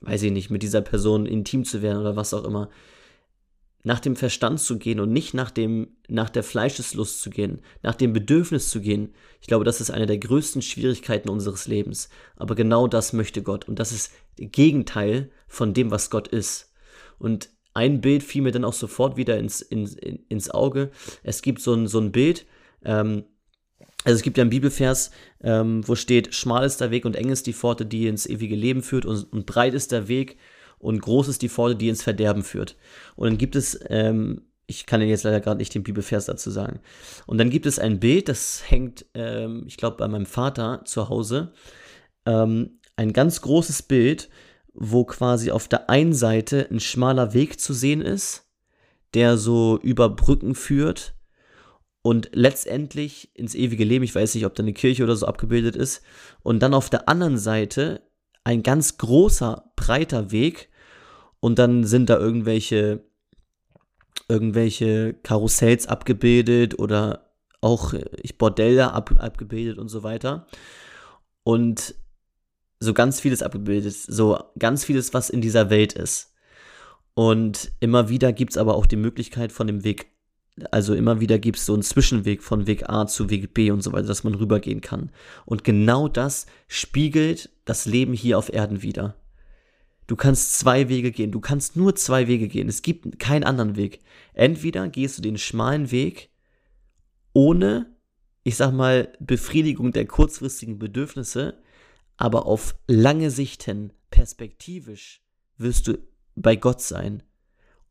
weiß 0.00 0.22
ich 0.22 0.32
nicht, 0.32 0.50
mit 0.50 0.62
dieser 0.62 0.80
Person 0.80 1.26
intim 1.26 1.64
zu 1.64 1.82
werden 1.82 2.00
oder 2.00 2.16
was 2.16 2.32
auch 2.32 2.44
immer? 2.44 2.70
Nach 3.82 4.00
dem 4.00 4.16
Verstand 4.16 4.60
zu 4.60 4.78
gehen 4.78 5.00
und 5.00 5.12
nicht 5.12 5.32
nach 5.32 5.50
dem, 5.50 5.96
nach 6.08 6.28
der 6.28 6.42
Fleischeslust 6.42 7.20
zu 7.20 7.30
gehen, 7.30 7.60
nach 7.82 7.94
dem 7.94 8.12
Bedürfnis 8.12 8.68
zu 8.68 8.80
gehen. 8.80 9.14
Ich 9.40 9.46
glaube, 9.46 9.64
das 9.64 9.80
ist 9.80 9.90
eine 9.90 10.06
der 10.06 10.18
größten 10.18 10.60
Schwierigkeiten 10.60 11.30
unseres 11.30 11.66
Lebens. 11.66 12.10
Aber 12.36 12.54
genau 12.54 12.86
das 12.86 13.12
möchte 13.12 13.42
Gott. 13.42 13.68
Und 13.68 13.78
das 13.78 13.92
ist 13.92 14.12
das 14.38 14.48
Gegenteil 14.50 15.30
von 15.48 15.72
dem, 15.72 15.90
was 15.90 16.10
Gott 16.10 16.28
ist. 16.28 16.72
Und 17.18 17.48
ein 17.72 18.00
Bild 18.00 18.22
fiel 18.22 18.42
mir 18.42 18.52
dann 18.52 18.64
auch 18.64 18.74
sofort 18.74 19.16
wieder 19.16 19.38
ins, 19.38 19.62
ins, 19.62 19.94
ins 19.94 20.50
Auge. 20.50 20.90
Es 21.22 21.40
gibt 21.40 21.60
so 21.62 21.72
ein, 21.72 21.86
so 21.86 22.00
ein 22.00 22.12
Bild, 22.12 22.46
ähm, 22.84 23.24
also 24.04 24.16
es 24.16 24.22
gibt 24.22 24.38
ja 24.38 24.42
einen 24.42 24.50
Bibelvers, 24.50 25.10
ähm, 25.42 25.86
wo 25.86 25.94
steht, 25.94 26.34
schmal 26.34 26.64
ist 26.64 26.80
der 26.80 26.90
Weg 26.90 27.04
und 27.04 27.16
eng 27.16 27.28
ist 27.28 27.46
die 27.46 27.52
Pforte, 27.52 27.84
die 27.84 28.06
ins 28.06 28.26
ewige 28.26 28.56
Leben 28.56 28.82
führt 28.82 29.04
und, 29.04 29.30
und 29.32 29.46
breit 29.46 29.74
ist 29.74 29.92
der 29.92 30.08
Weg, 30.08 30.38
und 30.80 31.00
groß 31.00 31.28
ist 31.28 31.42
die 31.42 31.48
Pforte, 31.48 31.76
die 31.76 31.88
ins 31.88 32.02
Verderben 32.02 32.42
führt. 32.42 32.76
Und 33.14 33.28
dann 33.28 33.38
gibt 33.38 33.54
es, 33.54 33.78
ähm, 33.88 34.42
ich 34.66 34.86
kann 34.86 35.02
jetzt 35.02 35.24
leider 35.24 35.40
gerade 35.40 35.58
nicht 35.58 35.74
den 35.74 35.82
Bibelvers 35.82 36.24
dazu 36.24 36.50
sagen. 36.50 36.80
Und 37.26 37.38
dann 37.38 37.50
gibt 37.50 37.66
es 37.66 37.78
ein 37.78 38.00
Bild, 38.00 38.28
das 38.28 38.64
hängt, 38.66 39.04
ähm, 39.14 39.64
ich 39.66 39.76
glaube, 39.76 39.98
bei 39.98 40.08
meinem 40.08 40.26
Vater 40.26 40.82
zu 40.84 41.08
Hause. 41.08 41.52
Ähm, 42.26 42.80
ein 42.96 43.12
ganz 43.12 43.42
großes 43.42 43.82
Bild, 43.82 44.30
wo 44.72 45.04
quasi 45.04 45.50
auf 45.50 45.68
der 45.68 45.90
einen 45.90 46.14
Seite 46.14 46.66
ein 46.70 46.80
schmaler 46.80 47.34
Weg 47.34 47.60
zu 47.60 47.74
sehen 47.74 48.00
ist, 48.00 48.46
der 49.14 49.36
so 49.36 49.78
über 49.82 50.08
Brücken 50.08 50.54
führt 50.54 51.14
und 52.02 52.30
letztendlich 52.32 53.30
ins 53.34 53.54
ewige 53.54 53.84
Leben. 53.84 54.04
Ich 54.04 54.14
weiß 54.14 54.34
nicht, 54.34 54.46
ob 54.46 54.54
da 54.54 54.62
eine 54.62 54.72
Kirche 54.72 55.04
oder 55.04 55.16
so 55.16 55.26
abgebildet 55.26 55.76
ist. 55.76 56.02
Und 56.42 56.62
dann 56.62 56.72
auf 56.72 56.88
der 56.88 57.08
anderen 57.08 57.36
Seite 57.36 58.02
ein 58.50 58.62
ganz 58.64 58.98
großer, 58.98 59.72
breiter 59.76 60.32
Weg, 60.32 60.68
und 61.38 61.58
dann 61.58 61.84
sind 61.84 62.10
da 62.10 62.18
irgendwelche, 62.18 63.04
irgendwelche 64.28 65.14
Karussells 65.14 65.86
abgebildet 65.86 66.78
oder 66.78 67.30
auch 67.62 67.94
äh, 67.94 68.04
Bordelle 68.36 68.92
ab, 68.92 69.14
abgebildet 69.18 69.78
und 69.78 69.88
so 69.88 70.02
weiter. 70.02 70.46
Und 71.44 71.94
so 72.80 72.92
ganz 72.92 73.20
vieles 73.20 73.42
abgebildet, 73.42 73.94
so 73.94 74.38
ganz 74.58 74.84
vieles, 74.84 75.14
was 75.14 75.30
in 75.30 75.40
dieser 75.40 75.70
Welt 75.70 75.92
ist. 75.92 76.34
Und 77.14 77.72
immer 77.80 78.08
wieder 78.08 78.32
gibt 78.32 78.52
es 78.52 78.56
aber 78.56 78.74
auch 78.74 78.86
die 78.86 78.96
Möglichkeit, 78.96 79.52
von 79.52 79.66
dem 79.66 79.84
Weg 79.84 80.09
Also 80.72 80.94
immer 80.94 81.20
wieder 81.20 81.38
gibt 81.38 81.58
es 81.58 81.66
so 81.66 81.74
einen 81.74 81.82
Zwischenweg 81.82 82.42
von 82.42 82.66
Weg 82.66 82.88
A 82.88 83.06
zu 83.06 83.30
Weg 83.30 83.54
B 83.54 83.70
und 83.70 83.82
so 83.82 83.92
weiter, 83.92 84.08
dass 84.08 84.24
man 84.24 84.34
rübergehen 84.34 84.80
kann. 84.80 85.10
Und 85.44 85.64
genau 85.64 86.08
das 86.08 86.46
spiegelt 86.68 87.50
das 87.64 87.86
Leben 87.86 88.12
hier 88.12 88.38
auf 88.38 88.52
Erden 88.52 88.82
wieder. 88.82 89.16
Du 90.06 90.16
kannst 90.16 90.58
zwei 90.58 90.88
Wege 90.88 91.12
gehen. 91.12 91.30
Du 91.30 91.40
kannst 91.40 91.76
nur 91.76 91.94
zwei 91.94 92.26
Wege 92.26 92.48
gehen. 92.48 92.68
Es 92.68 92.82
gibt 92.82 93.18
keinen 93.18 93.44
anderen 93.44 93.76
Weg. 93.76 94.00
Entweder 94.34 94.88
gehst 94.88 95.18
du 95.18 95.22
den 95.22 95.38
schmalen 95.38 95.90
Weg 95.92 96.30
ohne, 97.32 97.94
ich 98.42 98.56
sag 98.56 98.72
mal, 98.72 99.12
Befriedigung 99.20 99.92
der 99.92 100.06
kurzfristigen 100.06 100.78
Bedürfnisse, 100.78 101.62
aber 102.16 102.46
auf 102.46 102.74
lange 102.88 103.30
Sicht 103.30 103.62
hin, 103.62 103.92
perspektivisch, 104.10 105.22
wirst 105.56 105.86
du 105.86 105.98
bei 106.34 106.56
Gott 106.56 106.80
sein. 106.80 107.22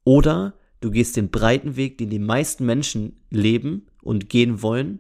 Oder 0.04 0.56
du 0.82 0.92
gehst 0.92 1.18
den 1.18 1.30
breiten 1.30 1.76
Weg, 1.76 1.98
den 1.98 2.10
die 2.10 2.20
meisten 2.20 2.66
Menschen 2.66 3.20
leben 3.30 3.88
und 4.02 4.30
gehen 4.30 4.62
wollen. 4.62 5.00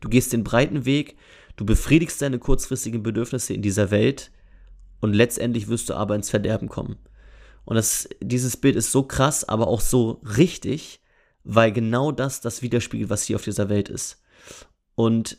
Du 0.00 0.08
gehst 0.08 0.32
den 0.32 0.44
breiten 0.44 0.84
Weg, 0.84 1.16
du 1.56 1.64
befriedigst 1.64 2.20
deine 2.20 2.38
kurzfristigen 2.38 3.02
Bedürfnisse 3.02 3.54
in 3.54 3.62
dieser 3.62 3.90
Welt 3.90 4.30
und 5.00 5.14
letztendlich 5.14 5.68
wirst 5.68 5.88
du 5.88 5.94
aber 5.94 6.14
ins 6.14 6.30
Verderben 6.30 6.68
kommen. 6.68 6.96
Und 7.64 7.76
das, 7.76 8.08
dieses 8.20 8.56
Bild 8.56 8.76
ist 8.76 8.92
so 8.92 9.02
krass, 9.02 9.44
aber 9.44 9.66
auch 9.66 9.80
so 9.80 10.22
richtig, 10.36 11.00
weil 11.44 11.72
genau 11.72 12.12
das 12.12 12.40
das 12.40 12.62
widerspiegelt, 12.62 13.10
was 13.10 13.24
hier 13.24 13.36
auf 13.36 13.44
dieser 13.44 13.68
Welt 13.68 13.88
ist. 13.88 14.22
Und 14.94 15.38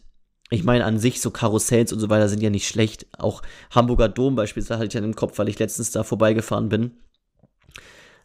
ich 0.50 0.64
meine, 0.64 0.86
an 0.86 0.98
sich 0.98 1.20
so 1.20 1.32
Karussells 1.32 1.92
und 1.92 2.00
so 2.00 2.10
weiter 2.10 2.30
sind 2.30 2.42
ja 2.42 2.50
nicht 2.50 2.68
schlecht. 2.68 3.08
Auch 3.18 3.42
Hamburger 3.72 4.08
Dom 4.08 4.36
beispielsweise 4.36 4.78
hatte 4.78 4.88
ich 4.88 4.94
ja 4.94 5.02
im 5.02 5.16
Kopf, 5.16 5.38
weil 5.40 5.50
ich 5.50 5.60
letztens 5.60 5.92
da 5.92 6.04
vorbeigefahren 6.04 6.70
bin. 6.70 6.92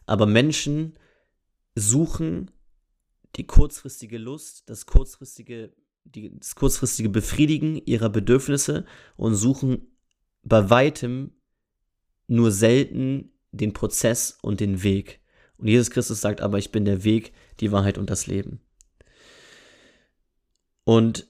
Aber 0.05 0.25
Menschen 0.25 0.93
suchen 1.75 2.51
die 3.35 3.47
kurzfristige 3.47 4.17
Lust, 4.17 4.69
das 4.69 4.85
kurzfristige, 4.85 5.73
die, 6.03 6.37
das 6.37 6.55
kurzfristige 6.55 7.09
Befriedigen 7.09 7.77
ihrer 7.85 8.09
Bedürfnisse 8.09 8.85
und 9.17 9.35
suchen 9.35 9.87
bei 10.43 10.69
weitem 10.69 11.31
nur 12.27 12.51
selten 12.51 13.31
den 13.51 13.73
Prozess 13.73 14.37
und 14.41 14.59
den 14.59 14.83
Weg. 14.83 15.21
Und 15.57 15.67
Jesus 15.67 15.91
Christus 15.91 16.21
sagt 16.21 16.41
aber, 16.41 16.57
ich 16.57 16.71
bin 16.71 16.85
der 16.85 17.03
Weg, 17.03 17.33
die 17.59 17.71
Wahrheit 17.71 17.97
und 17.97 18.09
das 18.09 18.27
Leben. 18.27 18.59
Und 20.83 21.27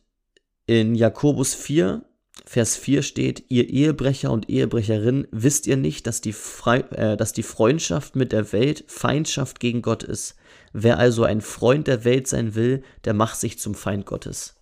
in 0.66 0.96
Jakobus 0.96 1.54
4, 1.54 2.06
Vers 2.46 2.76
4 2.76 3.04
steht, 3.04 3.46
ihr 3.50 3.70
Ehebrecher 3.70 4.32
und 4.32 4.50
Ehebrecherinnen, 4.50 5.28
wisst 5.32 5.66
ihr 5.66 5.78
nicht, 5.78 6.08
dass 6.08 6.20
die, 6.20 6.34
Fre 6.34 6.84
äh, 6.92 7.16
dass 7.16 7.32
die 7.32 7.44
Freundschaft 7.44 8.16
mit 8.16 8.32
der 8.32 8.52
Welt 8.52 8.84
Feindschaft 8.88 9.60
gegen 9.60 9.82
Gott 9.82 10.04
ist. 10.04 10.36
Wer 10.74 11.00
also 11.00 11.24
ein 11.24 11.42
Freund 11.42 11.88
der 11.88 12.04
Welt 12.04 12.28
sein 12.28 12.54
will, 12.56 12.84
der 13.06 13.14
macht 13.14 13.40
sich 13.40 13.60
zum 13.60 13.76
Feind 13.76 14.06
Gottes. 14.06 14.56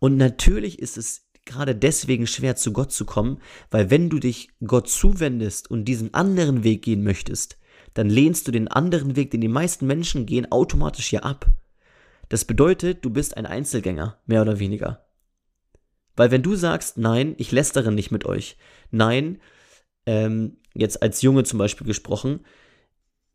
Und 0.00 0.16
natürlich 0.16 0.80
ist 0.80 0.96
es 0.98 1.22
gerade 1.44 1.74
deswegen 1.74 2.26
schwer 2.26 2.56
zu 2.56 2.72
Gott 2.72 2.90
zu 2.90 3.04
kommen, 3.04 3.40
weil 3.70 3.90
wenn 3.90 4.10
du 4.10 4.18
dich 4.18 4.48
Gott 4.66 4.88
zuwendest 4.88 5.70
und 5.70 5.84
diesen 5.84 6.14
anderen 6.14 6.64
Weg 6.64 6.82
gehen 6.82 7.04
möchtest, 7.04 7.58
dann 7.92 8.08
lehnst 8.08 8.48
du 8.48 8.52
den 8.52 8.68
anderen 8.68 9.14
Weg, 9.14 9.30
den 9.30 9.40
die 9.40 9.48
meisten 9.48 9.86
Menschen 9.86 10.26
gehen, 10.26 10.50
automatisch 10.50 11.06
hier 11.06 11.24
ab. 11.24 11.46
Das 12.28 12.44
bedeutet, 12.44 13.04
du 13.04 13.10
bist 13.10 13.36
ein 13.36 13.46
Einzelgänger, 13.46 14.18
mehr 14.26 14.42
oder 14.42 14.58
weniger. 14.58 15.04
Weil 16.16 16.30
wenn 16.30 16.42
du 16.42 16.54
sagst, 16.54 16.98
nein, 16.98 17.34
ich 17.38 17.52
lästere 17.52 17.92
nicht 17.92 18.10
mit 18.10 18.24
euch, 18.24 18.56
nein, 18.90 19.40
ähm, 20.06 20.58
jetzt 20.74 21.02
als 21.02 21.22
Junge 21.22 21.44
zum 21.44 21.58
Beispiel 21.58 21.86
gesprochen, 21.86 22.40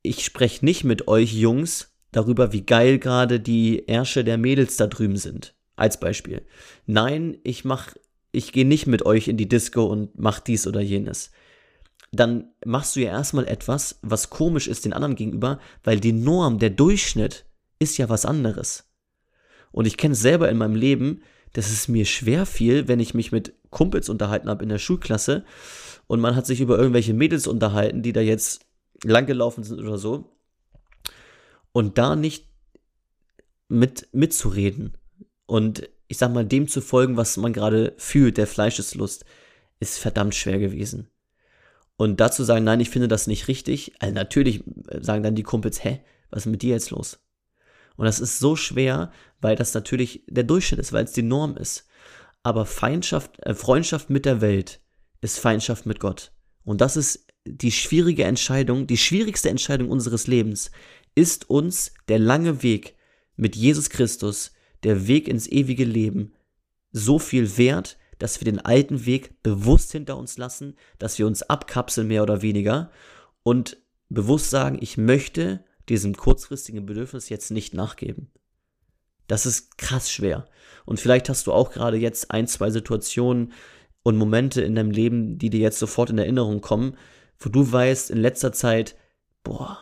ich 0.02 0.24
spreche 0.24 0.64
nicht 0.64 0.84
mit 0.84 1.08
euch 1.08 1.34
Jungs 1.34 1.94
darüber, 2.12 2.54
wie 2.54 2.66
geil 2.66 3.00
gerade 3.00 3.40
die 3.40 3.88
Ärsche 3.88 4.24
der 4.24 4.38
Mädels 4.38 4.78
da 4.78 4.88
drüben 4.88 5.18
sind. 5.18 5.56
Als 5.76 6.00
Beispiel. 6.00 6.46
Nein, 6.86 7.38
ich 7.44 7.64
mach, 7.64 7.94
ich 8.32 8.52
gehe 8.52 8.66
nicht 8.66 8.86
mit 8.86 9.06
euch 9.06 9.28
in 9.28 9.38
die 9.38 9.48
Disco 9.48 9.86
und 9.86 10.18
mach 10.20 10.40
dies 10.40 10.68
oder 10.68 10.82
jenes. 10.82 11.32
Dann 12.12 12.50
machst 12.66 12.96
du 12.96 13.02
ja 13.02 13.12
erstmal 13.12 13.48
etwas, 13.48 14.00
was 14.02 14.30
komisch 14.30 14.68
ist 14.68 14.84
den 14.86 14.94
anderen 14.94 15.16
gegenüber, 15.16 15.60
weil 15.84 16.00
die 16.00 16.12
Norm, 16.12 16.60
der 16.60 16.72
Durchschnitt 16.72 17.46
ist 17.78 17.98
ja 17.98 18.10
was 18.10 18.26
anderes. 18.26 18.92
Und 19.72 19.86
ich 19.86 19.96
kenne 19.96 20.14
es 20.14 20.20
selber 20.20 20.50
in 20.50 20.58
meinem 20.58 20.76
Leben, 20.76 21.22
dass 21.54 21.72
es 21.72 21.88
mir 21.88 22.06
schwer 22.06 22.46
fiel, 22.46 22.88
wenn 22.88 23.00
ich 23.00 23.14
mich 23.14 23.32
mit 23.32 23.54
Kumpels 23.70 24.10
unterhalten 24.10 24.50
habe 24.50 24.64
in 24.64 24.70
der 24.70 24.78
Schulklasse 24.78 25.46
und 26.08 26.20
man 26.20 26.36
hat 26.36 26.46
sich 26.46 26.62
über 26.62 26.78
irgendwelche 26.78 27.14
Mädels 27.14 27.48
unterhalten, 27.48 28.02
die 28.02 28.14
da 28.14 28.22
jetzt 28.22 28.66
langgelaufen 29.04 29.64
sind 29.64 29.80
oder 29.80 29.98
so. 29.98 30.36
Und 31.72 31.98
da 31.98 32.16
nicht 32.16 32.48
mit 33.68 34.08
mitzureden 34.12 34.98
und 35.46 35.88
ich 36.08 36.18
sag 36.18 36.34
mal, 36.34 36.46
dem 36.46 36.68
zu 36.68 36.82
folgen, 36.82 37.18
was 37.18 37.38
man 37.38 37.54
gerade 37.54 37.94
fühlt, 37.98 38.38
der 38.38 38.48
Fleischeslust, 38.48 39.26
ist 39.80 40.00
verdammt 40.00 40.34
schwer 40.34 40.58
gewesen. 40.58 41.08
Und 41.98 42.20
dazu 42.20 42.44
sagen, 42.44 42.66
nein, 42.66 42.80
ich 42.80 42.90
finde 42.90 43.08
das 43.08 43.28
nicht 43.28 43.48
richtig, 43.48 43.94
also 44.00 44.14
natürlich 44.14 44.64
sagen 45.02 45.22
dann 45.22 45.36
die 45.36 45.44
Kumpels, 45.44 45.84
hä, 45.84 46.02
was 46.32 46.46
ist 46.46 46.52
mit 46.52 46.62
dir 46.62 46.74
jetzt 46.74 46.90
los? 46.90 47.20
Und 48.00 48.06
das 48.06 48.22
ist 48.22 48.40
so 48.40 48.56
schwer, 48.56 49.12
weil 49.42 49.58
das 49.58 49.74
natürlich 49.74 50.24
der 50.30 50.46
Durchschnitt 50.46 50.80
ist, 50.80 50.94
weil 50.94 51.04
es 51.04 51.12
die 51.12 51.22
Norm 51.22 51.58
ist. 51.58 51.86
Aber 52.44 52.66
Feindschaft, 52.66 53.38
äh, 53.42 53.54
Freundschaft 53.54 54.10
mit 54.10 54.26
der 54.26 54.40
Welt 54.40 54.80
ist 55.20 55.38
Feindschaft 55.38 55.86
mit 55.86 56.00
Gott. 56.00 56.32
Und 56.64 56.80
das 56.80 56.96
ist 56.96 57.28
die 57.44 57.74
schwierige 57.74 58.24
Entscheidung, 58.24 58.88
die 58.88 58.96
schwierigste 58.96 59.50
Entscheidung 59.50 59.90
unseres 59.90 60.28
Lebens, 60.28 60.72
ist 61.14 61.50
uns 61.50 61.94
der 62.08 62.20
lange 62.20 62.64
Weg 62.64 62.96
mit 63.36 63.58
Jesus 63.58 63.90
Christus, 63.90 64.54
der 64.84 65.10
Weg 65.10 65.28
ins 65.28 65.48
ewige 65.48 65.84
Leben 65.84 66.32
so 66.94 67.20
viel 67.20 67.58
wert, 67.58 67.98
dass 68.18 68.40
wir 68.40 68.46
den 68.46 68.62
alten 68.62 69.06
Weg 69.06 69.44
bewusst 69.44 69.92
hinter 69.92 70.16
uns 70.16 70.38
lassen, 70.38 70.78
dass 71.00 71.20
wir 71.20 71.28
uns 71.28 71.42
abkapseln 71.42 72.08
mehr 72.08 72.24
oder 72.24 72.42
weniger 72.42 72.92
und 73.44 73.76
bewusst 74.08 74.52
sagen, 74.52 74.78
ich 74.80 74.96
möchte 74.96 75.66
diesem 75.90 76.16
kurzfristigen 76.16 76.86
Bedürfnis 76.86 77.30
jetzt 77.30 77.52
nicht 77.52 77.74
nachgeben. 77.74 78.30
Das 79.28 79.46
ist 79.46 79.78
krass 79.78 80.12
schwer. 80.12 80.48
Und 80.86 81.00
vielleicht 81.00 81.30
hast 81.30 81.48
du 81.48 81.54
auch 81.54 81.72
gerade 81.72 81.98
jetzt 81.98 82.32
ein, 82.32 82.48
zwei 82.48 82.72
Situationen 82.72 83.54
und 84.04 84.18
Momente 84.18 84.62
in 84.62 84.76
deinem 84.76 84.92
Leben, 84.92 85.38
die 85.38 85.50
dir 85.50 85.60
jetzt 85.60 85.80
sofort 85.80 86.10
in 86.10 86.18
Erinnerung 86.18 86.62
kommen, 86.62 86.98
wo 87.38 87.50
du 87.50 87.72
weißt, 87.72 88.10
in 88.10 88.18
letzter 88.18 88.54
Zeit, 88.54 88.96
boah, 89.44 89.78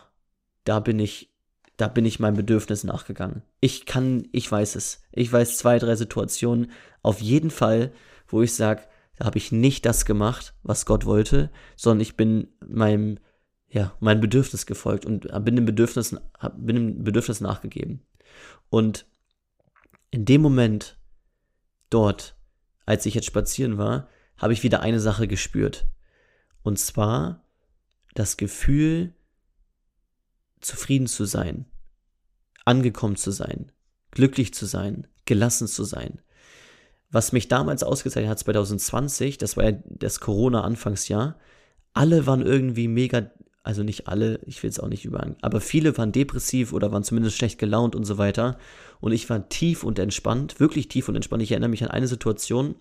da 0.64 0.80
bin 0.80 0.98
ich 0.98 1.30
da 1.78 1.86
bin 1.86 2.04
ich 2.04 2.18
meinem 2.18 2.36
Bedürfnis 2.36 2.82
nachgegangen. 2.82 3.42
Ich 3.60 3.86
kann, 3.86 4.26
ich 4.32 4.50
weiß 4.50 4.74
es. 4.74 5.00
Ich 5.12 5.32
weiß 5.32 5.56
zwei, 5.56 5.78
drei 5.78 5.94
Situationen 5.94 6.72
auf 7.02 7.20
jeden 7.20 7.50
Fall, 7.50 7.92
wo 8.26 8.42
ich 8.42 8.52
sage, 8.52 8.82
da 9.16 9.26
habe 9.26 9.38
ich 9.38 9.52
nicht 9.52 9.86
das 9.86 10.04
gemacht, 10.04 10.54
was 10.64 10.86
Gott 10.86 11.06
wollte, 11.06 11.50
sondern 11.76 12.00
ich 12.00 12.16
bin 12.16 12.48
meinem, 12.66 13.20
ja, 13.70 13.94
meinem 14.00 14.20
Bedürfnis 14.20 14.66
gefolgt 14.66 15.04
und 15.04 15.28
bin 15.44 15.56
dem 15.56 15.66
Bedürfnis, 15.66 16.16
bin 16.56 16.76
dem 16.76 17.04
Bedürfnis 17.04 17.40
nachgegeben. 17.40 18.02
Und 18.70 19.06
in 20.10 20.24
dem 20.24 20.40
Moment 20.40 20.98
dort, 21.90 22.36
als 22.86 23.04
ich 23.06 23.14
jetzt 23.14 23.26
spazieren 23.26 23.78
war, 23.78 24.08
habe 24.38 24.52
ich 24.52 24.62
wieder 24.62 24.80
eine 24.80 25.00
Sache 25.00 25.28
gespürt. 25.28 25.86
Und 26.62 26.78
zwar 26.78 27.44
das 28.14 28.36
Gefühl, 28.36 29.14
zufrieden 30.60 31.06
zu 31.06 31.24
sein, 31.24 31.66
angekommen 32.64 33.16
zu 33.16 33.30
sein, 33.30 33.72
glücklich 34.10 34.54
zu 34.54 34.66
sein, 34.66 35.06
gelassen 35.24 35.68
zu 35.68 35.84
sein. 35.84 36.20
Was 37.10 37.32
mich 37.32 37.48
damals 37.48 37.82
ausgezeichnet 37.82 38.30
hat, 38.30 38.38
2020, 38.38 39.38
das 39.38 39.56
war 39.56 39.64
ja 39.64 39.78
das 39.86 40.20
Corona-Anfangsjahr, 40.20 41.38
alle 41.94 42.26
waren 42.26 42.42
irgendwie 42.42 42.88
mega, 42.88 43.30
also 43.68 43.82
nicht 43.82 44.08
alle, 44.08 44.40
ich 44.46 44.62
will 44.62 44.70
es 44.70 44.80
auch 44.80 44.88
nicht 44.88 45.04
überhang, 45.04 45.36
aber 45.42 45.60
viele 45.60 45.98
waren 45.98 46.10
depressiv 46.10 46.72
oder 46.72 46.90
waren 46.90 47.04
zumindest 47.04 47.36
schlecht 47.36 47.58
gelaunt 47.58 47.94
und 47.94 48.06
so 48.06 48.16
weiter. 48.16 48.56
Und 48.98 49.12
ich 49.12 49.28
war 49.28 49.50
tief 49.50 49.84
und 49.84 49.98
entspannt, 49.98 50.58
wirklich 50.58 50.88
tief 50.88 51.06
und 51.10 51.16
entspannt. 51.16 51.42
Ich 51.42 51.50
erinnere 51.50 51.68
mich 51.68 51.84
an 51.84 51.90
eine 51.90 52.08
Situation, 52.08 52.76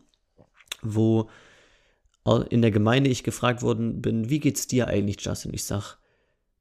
wo 0.81 1.29
in 2.49 2.61
der 2.61 2.71
Gemeinde 2.71 3.09
ich 3.09 3.25
gefragt 3.25 3.63
worden 3.63 4.01
bin, 4.01 4.29
wie 4.29 4.39
geht's 4.39 4.65
dir 4.65 4.87
eigentlich, 4.87 5.17
Justin? 5.19 5.53
Ich 5.53 5.65
sag, 5.65 5.97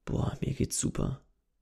boah, 0.04 0.37
mir 0.40 0.54
geht's 0.54 0.80
super. 0.80 1.21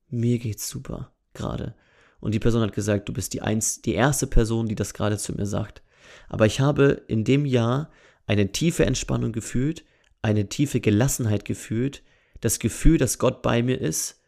Mir 0.08 0.38
geht's 0.38 0.66
super, 0.66 1.12
gerade. 1.34 1.74
Und 2.18 2.32
die 2.32 2.40
Person 2.40 2.62
hat 2.62 2.72
gesagt, 2.72 3.10
du 3.10 3.12
bist 3.12 3.34
die, 3.34 3.42
eins, 3.42 3.82
die 3.82 3.92
erste 3.92 4.26
Person, 4.26 4.68
die 4.68 4.74
das 4.74 4.94
gerade 4.94 5.18
zu 5.18 5.34
mir 5.34 5.44
sagt. 5.44 5.82
Aber 6.30 6.46
ich 6.46 6.60
habe 6.60 7.02
in 7.08 7.24
dem 7.24 7.44
Jahr 7.44 7.90
eine 8.26 8.52
tiefe 8.52 8.86
Entspannung 8.86 9.32
gefühlt, 9.32 9.84
eine 10.22 10.48
tiefe 10.48 10.80
Gelassenheit 10.80 11.44
gefühlt, 11.44 12.02
das 12.40 12.58
Gefühl, 12.58 12.98
dass 12.98 13.18
Gott 13.18 13.42
bei 13.42 13.62
mir 13.62 13.80
ist. 13.80 14.20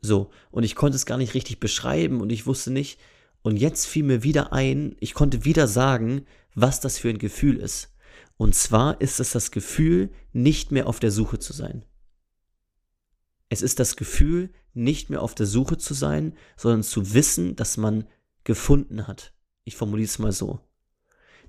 So, 0.00 0.30
und 0.50 0.64
ich 0.64 0.74
konnte 0.74 0.96
es 0.96 1.06
gar 1.06 1.18
nicht 1.18 1.34
richtig 1.34 1.60
beschreiben 1.60 2.20
und 2.20 2.30
ich 2.30 2.46
wusste 2.46 2.70
nicht. 2.70 2.98
Und 3.42 3.56
jetzt 3.56 3.86
fiel 3.86 4.04
mir 4.04 4.22
wieder 4.22 4.52
ein, 4.52 4.96
ich 5.00 5.14
konnte 5.14 5.44
wieder 5.44 5.68
sagen, 5.68 6.26
was 6.54 6.80
das 6.80 6.98
für 6.98 7.10
ein 7.10 7.18
Gefühl 7.18 7.58
ist. 7.58 7.94
Und 8.36 8.54
zwar 8.54 9.00
ist 9.00 9.20
es 9.20 9.30
das 9.30 9.50
Gefühl, 9.50 10.10
nicht 10.32 10.72
mehr 10.72 10.86
auf 10.86 11.00
der 11.00 11.10
Suche 11.10 11.38
zu 11.38 11.52
sein. 11.52 11.84
Es 13.48 13.62
ist 13.62 13.78
das 13.78 13.96
Gefühl, 13.96 14.50
nicht 14.72 15.10
mehr 15.10 15.22
auf 15.22 15.34
der 15.34 15.46
Suche 15.46 15.78
zu 15.78 15.94
sein, 15.94 16.36
sondern 16.56 16.82
zu 16.82 17.14
wissen, 17.14 17.54
dass 17.54 17.76
man 17.76 18.06
gefunden 18.42 19.06
hat. 19.06 19.32
Ich 19.64 19.76
formuliere 19.76 20.06
es 20.06 20.18
mal 20.18 20.32
so. 20.32 20.60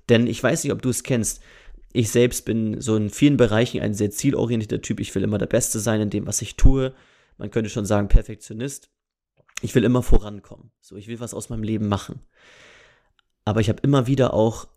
Denn 0.08 0.26
ich 0.26 0.42
weiß 0.42 0.62
nicht, 0.62 0.72
ob 0.72 0.82
du 0.82 0.88
es 0.88 1.02
kennst. 1.02 1.40
Ich 1.96 2.10
selbst 2.10 2.44
bin 2.44 2.78
so 2.82 2.94
in 2.94 3.08
vielen 3.08 3.38
Bereichen 3.38 3.80
ein 3.80 3.94
sehr 3.94 4.10
zielorientierter 4.10 4.82
Typ. 4.82 5.00
Ich 5.00 5.14
will 5.14 5.22
immer 5.22 5.38
der 5.38 5.46
Beste 5.46 5.80
sein 5.80 6.02
in 6.02 6.10
dem, 6.10 6.26
was 6.26 6.42
ich 6.42 6.56
tue. 6.56 6.92
Man 7.38 7.50
könnte 7.50 7.70
schon 7.70 7.86
sagen, 7.86 8.08
Perfektionist. 8.08 8.90
Ich 9.62 9.74
will 9.74 9.82
immer 9.82 10.02
vorankommen. 10.02 10.70
So, 10.82 10.96
ich 10.96 11.08
will 11.08 11.20
was 11.20 11.32
aus 11.32 11.48
meinem 11.48 11.62
Leben 11.62 11.88
machen. 11.88 12.20
Aber 13.46 13.62
ich 13.62 13.70
habe 13.70 13.80
immer 13.80 14.06
wieder 14.06 14.34
auch 14.34 14.68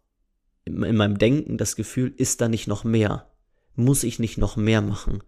in, 0.64 0.82
in 0.82 0.96
meinem 0.96 1.18
Denken 1.18 1.58
das 1.58 1.76
Gefühl, 1.76 2.14
ist 2.16 2.40
da 2.40 2.48
nicht 2.48 2.70
noch 2.70 2.86
mehr? 2.86 3.30
Muss 3.76 4.06
ich 4.06 4.20
nicht 4.20 4.38
noch 4.38 4.56
mehr 4.56 4.82
machen? 4.82 5.22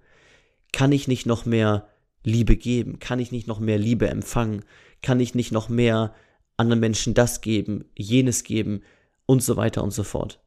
Kann 0.71 0.93
ich 0.93 1.09
nicht 1.09 1.25
noch 1.25 1.45
mehr 1.45 1.89
Liebe 2.23 2.55
geben? 2.55 2.99
Kann 2.99 3.19
ich 3.19 3.33
nicht 3.33 3.47
noch 3.47 3.59
mehr 3.59 3.77
Liebe 3.77 4.07
empfangen? 4.07 4.63
Kann 5.01 5.19
ich 5.19 5.35
nicht 5.35 5.51
noch 5.51 5.67
mehr 5.67 6.15
anderen 6.55 6.79
Menschen 6.79 7.15
das 7.15 7.41
geben, 7.41 7.83
jenes 7.97 8.45
geben 8.45 8.81
und 9.25 9.43
so 9.43 9.57
weiter 9.57 9.83
und 9.83 9.91
so 9.91 10.03
fort? 10.03 10.41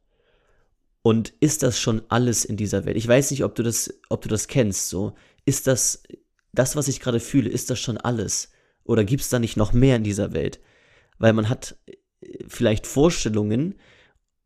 Und 1.05 1.33
ist 1.39 1.61
das 1.61 1.79
schon 1.79 2.01
alles 2.09 2.45
in 2.45 2.57
dieser 2.57 2.83
Welt? 2.83 2.97
Ich 2.97 3.07
weiß 3.07 3.29
nicht, 3.29 3.43
ob 3.43 3.53
du 3.53 3.61
das, 3.61 3.93
ob 4.09 4.23
du 4.23 4.27
das 4.27 4.47
kennst. 4.47 4.89
So, 4.89 5.13
ist 5.45 5.67
das, 5.67 6.01
das, 6.51 6.75
was 6.75 6.87
ich 6.87 6.99
gerade 6.99 7.19
fühle, 7.19 7.47
ist 7.47 7.69
das 7.69 7.77
schon 7.77 7.99
alles? 7.99 8.51
Oder 8.85 9.03
gibt 9.03 9.21
es 9.21 9.29
da 9.29 9.37
nicht 9.37 9.55
noch 9.55 9.71
mehr 9.71 9.97
in 9.97 10.03
dieser 10.03 10.33
Welt? 10.33 10.59
Weil 11.19 11.33
man 11.33 11.47
hat 11.47 11.77
äh, 11.85 11.93
vielleicht 12.47 12.87
Vorstellungen 12.87 13.75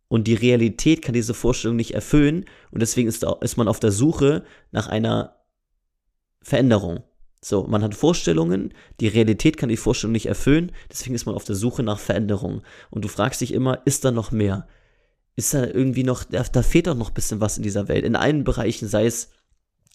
und 0.10 0.28
die 0.28 0.34
Realität 0.34 1.02
kann 1.02 1.14
diese 1.14 1.34
Vorstellung 1.34 1.78
nicht 1.78 1.94
erfüllen 1.94 2.44
und 2.72 2.82
deswegen 2.82 3.08
ist, 3.08 3.26
ist 3.40 3.56
man 3.56 3.70
auf 3.70 3.80
der 3.80 3.94
Suche 3.94 4.44
nach 4.72 4.88
einer 4.90 5.38
Veränderung. 6.42 7.06
So, 7.42 7.68
man 7.68 7.84
hat 7.84 7.96
Vorstellungen, 7.96 8.74
die 9.00 9.08
Realität 9.08 9.56
kann 9.56 9.70
die 9.70 9.78
Vorstellung 9.78 10.12
nicht 10.12 10.26
erfüllen, 10.26 10.74
deswegen 10.92 11.16
ist 11.16 11.26
man 11.26 11.36
auf 11.36 11.46
der 11.46 11.56
Suche 11.56 11.84
nach 11.84 12.00
Veränderung. 12.00 12.64
Und 12.90 13.06
du 13.06 13.08
fragst 13.08 13.40
dich 13.40 13.54
immer, 13.54 13.82
ist 13.86 14.04
da 14.04 14.12
noch 14.12 14.32
mehr? 14.32 14.68
Ist 15.40 15.54
da 15.54 15.64
irgendwie 15.64 16.04
noch, 16.04 16.26
da, 16.26 16.44
da 16.44 16.62
fehlt 16.62 16.88
doch 16.88 16.96
noch 16.96 17.12
ein 17.12 17.14
bisschen 17.14 17.40
was 17.40 17.56
in 17.56 17.64
dieser 17.64 17.88
Welt. 17.88 18.04
In 18.04 18.18
allen 18.18 18.44
Bereichen, 18.44 18.90
sei 18.90 19.06
es 19.06 19.30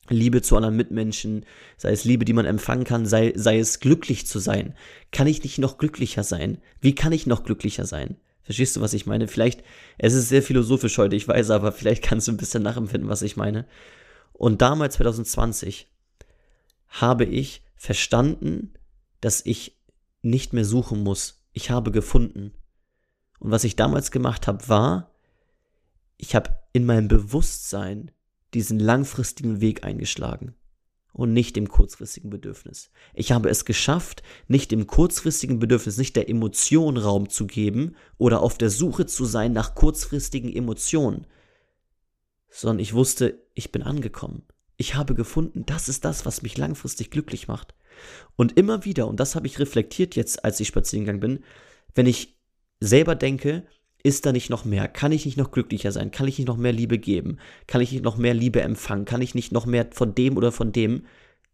Liebe 0.08 0.40
zu 0.40 0.56
anderen 0.56 0.74
Mitmenschen, 0.74 1.44
sei 1.76 1.92
es 1.92 2.04
Liebe, 2.04 2.24
die 2.24 2.32
man 2.32 2.46
empfangen 2.46 2.84
kann, 2.84 3.04
sei, 3.04 3.34
sei 3.36 3.58
es 3.58 3.78
glücklich 3.78 4.26
zu 4.26 4.38
sein. 4.38 4.74
Kann 5.12 5.26
ich 5.26 5.42
nicht 5.42 5.58
noch 5.58 5.76
glücklicher 5.76 6.24
sein? 6.24 6.62
Wie 6.80 6.94
kann 6.94 7.12
ich 7.12 7.26
noch 7.26 7.44
glücklicher 7.44 7.84
sein? 7.84 8.16
Verstehst 8.40 8.74
du, 8.74 8.80
was 8.80 8.94
ich 8.94 9.04
meine? 9.04 9.28
Vielleicht, 9.28 9.62
es 9.98 10.14
ist 10.14 10.30
sehr 10.30 10.42
philosophisch 10.42 10.96
heute, 10.96 11.14
ich 11.14 11.28
weiß, 11.28 11.50
aber 11.50 11.72
vielleicht 11.72 12.02
kannst 12.02 12.26
du 12.26 12.32
ein 12.32 12.38
bisschen 12.38 12.62
nachempfinden, 12.62 13.10
was 13.10 13.20
ich 13.20 13.36
meine. 13.36 13.66
Und 14.32 14.62
damals, 14.62 14.94
2020, 14.94 15.88
habe 16.88 17.26
ich 17.26 17.66
verstanden, 17.76 18.72
dass 19.20 19.44
ich 19.44 19.76
nicht 20.22 20.54
mehr 20.54 20.64
suchen 20.64 21.02
muss. 21.02 21.44
Ich 21.52 21.68
habe 21.68 21.90
gefunden. 21.90 22.52
Und 23.40 23.50
was 23.50 23.64
ich 23.64 23.76
damals 23.76 24.10
gemacht 24.10 24.46
habe, 24.46 24.66
war, 24.70 25.13
ich 26.16 26.34
habe 26.34 26.56
in 26.72 26.86
meinem 26.86 27.08
Bewusstsein 27.08 28.10
diesen 28.52 28.78
langfristigen 28.78 29.60
Weg 29.60 29.84
eingeschlagen 29.84 30.54
und 31.12 31.32
nicht 31.32 31.56
dem 31.56 31.68
kurzfristigen 31.68 32.30
Bedürfnis. 32.30 32.90
Ich 33.14 33.32
habe 33.32 33.48
es 33.48 33.64
geschafft, 33.64 34.22
nicht 34.48 34.70
dem 34.70 34.86
kurzfristigen 34.86 35.58
Bedürfnis, 35.58 35.96
nicht 35.96 36.16
der 36.16 36.28
Emotion 36.28 36.96
Raum 36.96 37.28
zu 37.28 37.46
geben 37.46 37.96
oder 38.18 38.40
auf 38.40 38.58
der 38.58 38.70
Suche 38.70 39.06
zu 39.06 39.24
sein 39.24 39.52
nach 39.52 39.74
kurzfristigen 39.74 40.54
Emotionen, 40.54 41.26
sondern 42.48 42.78
ich 42.78 42.94
wusste, 42.94 43.42
ich 43.54 43.72
bin 43.72 43.82
angekommen 43.82 44.44
ich 44.76 44.94
habe 44.94 45.14
gefunden, 45.14 45.64
das 45.66 45.88
ist 45.88 46.04
das, 46.04 46.26
was 46.26 46.42
mich 46.42 46.56
langfristig 46.56 47.10
glücklich 47.10 47.48
macht. 47.48 47.74
Und 48.36 48.58
immer 48.58 48.84
wieder, 48.84 49.06
und 49.06 49.20
das 49.20 49.34
habe 49.34 49.46
ich 49.46 49.58
reflektiert 49.58 50.16
jetzt, 50.16 50.44
als 50.44 50.58
ich 50.58 50.68
spazieren 50.68 51.04
gegangen 51.04 51.20
bin, 51.20 51.44
wenn 51.94 52.06
ich 52.06 52.36
selber 52.80 53.14
denke, 53.14 53.66
ist 54.04 54.26
da 54.26 54.32
nicht 54.32 54.50
noch 54.50 54.64
mehr? 54.64 54.86
Kann 54.86 55.12
ich 55.12 55.24
nicht 55.24 55.38
noch 55.38 55.50
glücklicher 55.50 55.90
sein? 55.90 56.10
Kann 56.10 56.28
ich 56.28 56.38
nicht 56.38 56.46
noch 56.46 56.58
mehr 56.58 56.72
Liebe 56.72 56.98
geben? 56.98 57.38
Kann 57.66 57.80
ich 57.80 57.90
nicht 57.90 58.04
noch 58.04 58.18
mehr 58.18 58.34
Liebe 58.34 58.60
empfangen? 58.60 59.06
Kann 59.06 59.22
ich 59.22 59.34
nicht 59.34 59.50
noch 59.50 59.64
mehr 59.64 59.88
von 59.90 60.14
dem 60.14 60.36
oder 60.36 60.52
von 60.52 60.72
dem? 60.72 61.06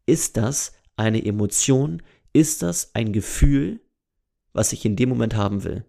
Ist 0.04 0.36
das 0.36 0.72
eine 0.96 1.24
Emotion? 1.24 2.02
Ist 2.32 2.62
das 2.62 2.92
ein 2.94 3.12
Gefühl, 3.12 3.80
was 4.52 4.72
ich 4.72 4.84
in 4.84 4.96
dem 4.96 5.08
Moment 5.08 5.36
haben 5.36 5.62
will? 5.62 5.84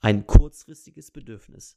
Ein 0.00 0.26
kurzfristiges 0.26 1.10
Bedürfnis. 1.10 1.76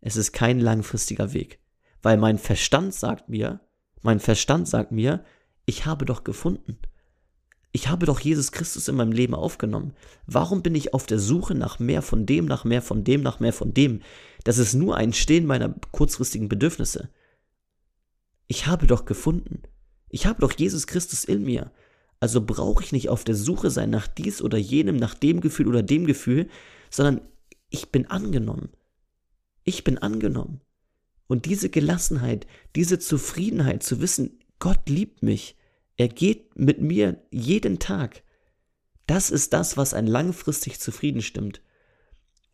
Es 0.00 0.16
ist 0.16 0.32
kein 0.32 0.58
langfristiger 0.58 1.34
Weg, 1.34 1.60
weil 2.00 2.16
mein 2.16 2.38
Verstand 2.38 2.94
sagt 2.94 3.28
mir, 3.28 3.60
mein 4.00 4.18
Verstand 4.18 4.66
sagt 4.66 4.92
mir, 4.92 5.24
ich 5.66 5.84
habe 5.84 6.06
doch 6.06 6.24
gefunden. 6.24 6.78
Ich 7.74 7.88
habe 7.88 8.04
doch 8.04 8.20
Jesus 8.20 8.52
Christus 8.52 8.88
in 8.88 8.96
meinem 8.96 9.12
Leben 9.12 9.34
aufgenommen. 9.34 9.94
Warum 10.26 10.62
bin 10.62 10.74
ich 10.74 10.92
auf 10.92 11.06
der 11.06 11.18
Suche 11.18 11.54
nach 11.54 11.78
mehr 11.78 12.02
von 12.02 12.26
dem, 12.26 12.44
nach 12.44 12.64
mehr 12.64 12.82
von 12.82 13.02
dem, 13.02 13.22
nach 13.22 13.40
mehr 13.40 13.54
von 13.54 13.72
dem? 13.72 14.02
Das 14.44 14.58
ist 14.58 14.74
nur 14.74 14.96
ein 14.96 15.14
Stehen 15.14 15.46
meiner 15.46 15.74
kurzfristigen 15.90 16.48
Bedürfnisse. 16.48 17.08
Ich 18.46 18.66
habe 18.66 18.86
doch 18.86 19.06
gefunden. 19.06 19.62
Ich 20.10 20.26
habe 20.26 20.40
doch 20.40 20.52
Jesus 20.52 20.86
Christus 20.86 21.24
in 21.24 21.42
mir. 21.44 21.72
Also 22.20 22.44
brauche 22.44 22.84
ich 22.84 22.92
nicht 22.92 23.08
auf 23.08 23.24
der 23.24 23.34
Suche 23.34 23.70
sein 23.70 23.88
nach 23.88 24.06
dies 24.06 24.42
oder 24.42 24.58
jenem, 24.58 24.96
nach 24.96 25.14
dem 25.14 25.40
Gefühl 25.40 25.66
oder 25.66 25.82
dem 25.82 26.06
Gefühl, 26.06 26.48
sondern 26.90 27.22
ich 27.70 27.90
bin 27.90 28.06
angenommen. 28.06 28.68
Ich 29.64 29.82
bin 29.82 29.96
angenommen. 29.96 30.60
Und 31.26 31.46
diese 31.46 31.70
Gelassenheit, 31.70 32.46
diese 32.76 32.98
Zufriedenheit 32.98 33.82
zu 33.82 34.02
wissen, 34.02 34.38
Gott 34.58 34.88
liebt 34.90 35.22
mich, 35.22 35.56
er 35.96 36.08
geht 36.08 36.58
mit 36.58 36.80
mir 36.80 37.22
jeden 37.30 37.78
Tag, 37.78 38.22
das 39.06 39.30
ist 39.30 39.52
das, 39.52 39.76
was 39.76 39.94
einen 39.94 40.06
langfristig 40.06 40.80
zufrieden 40.80 41.22
stimmt. 41.22 41.60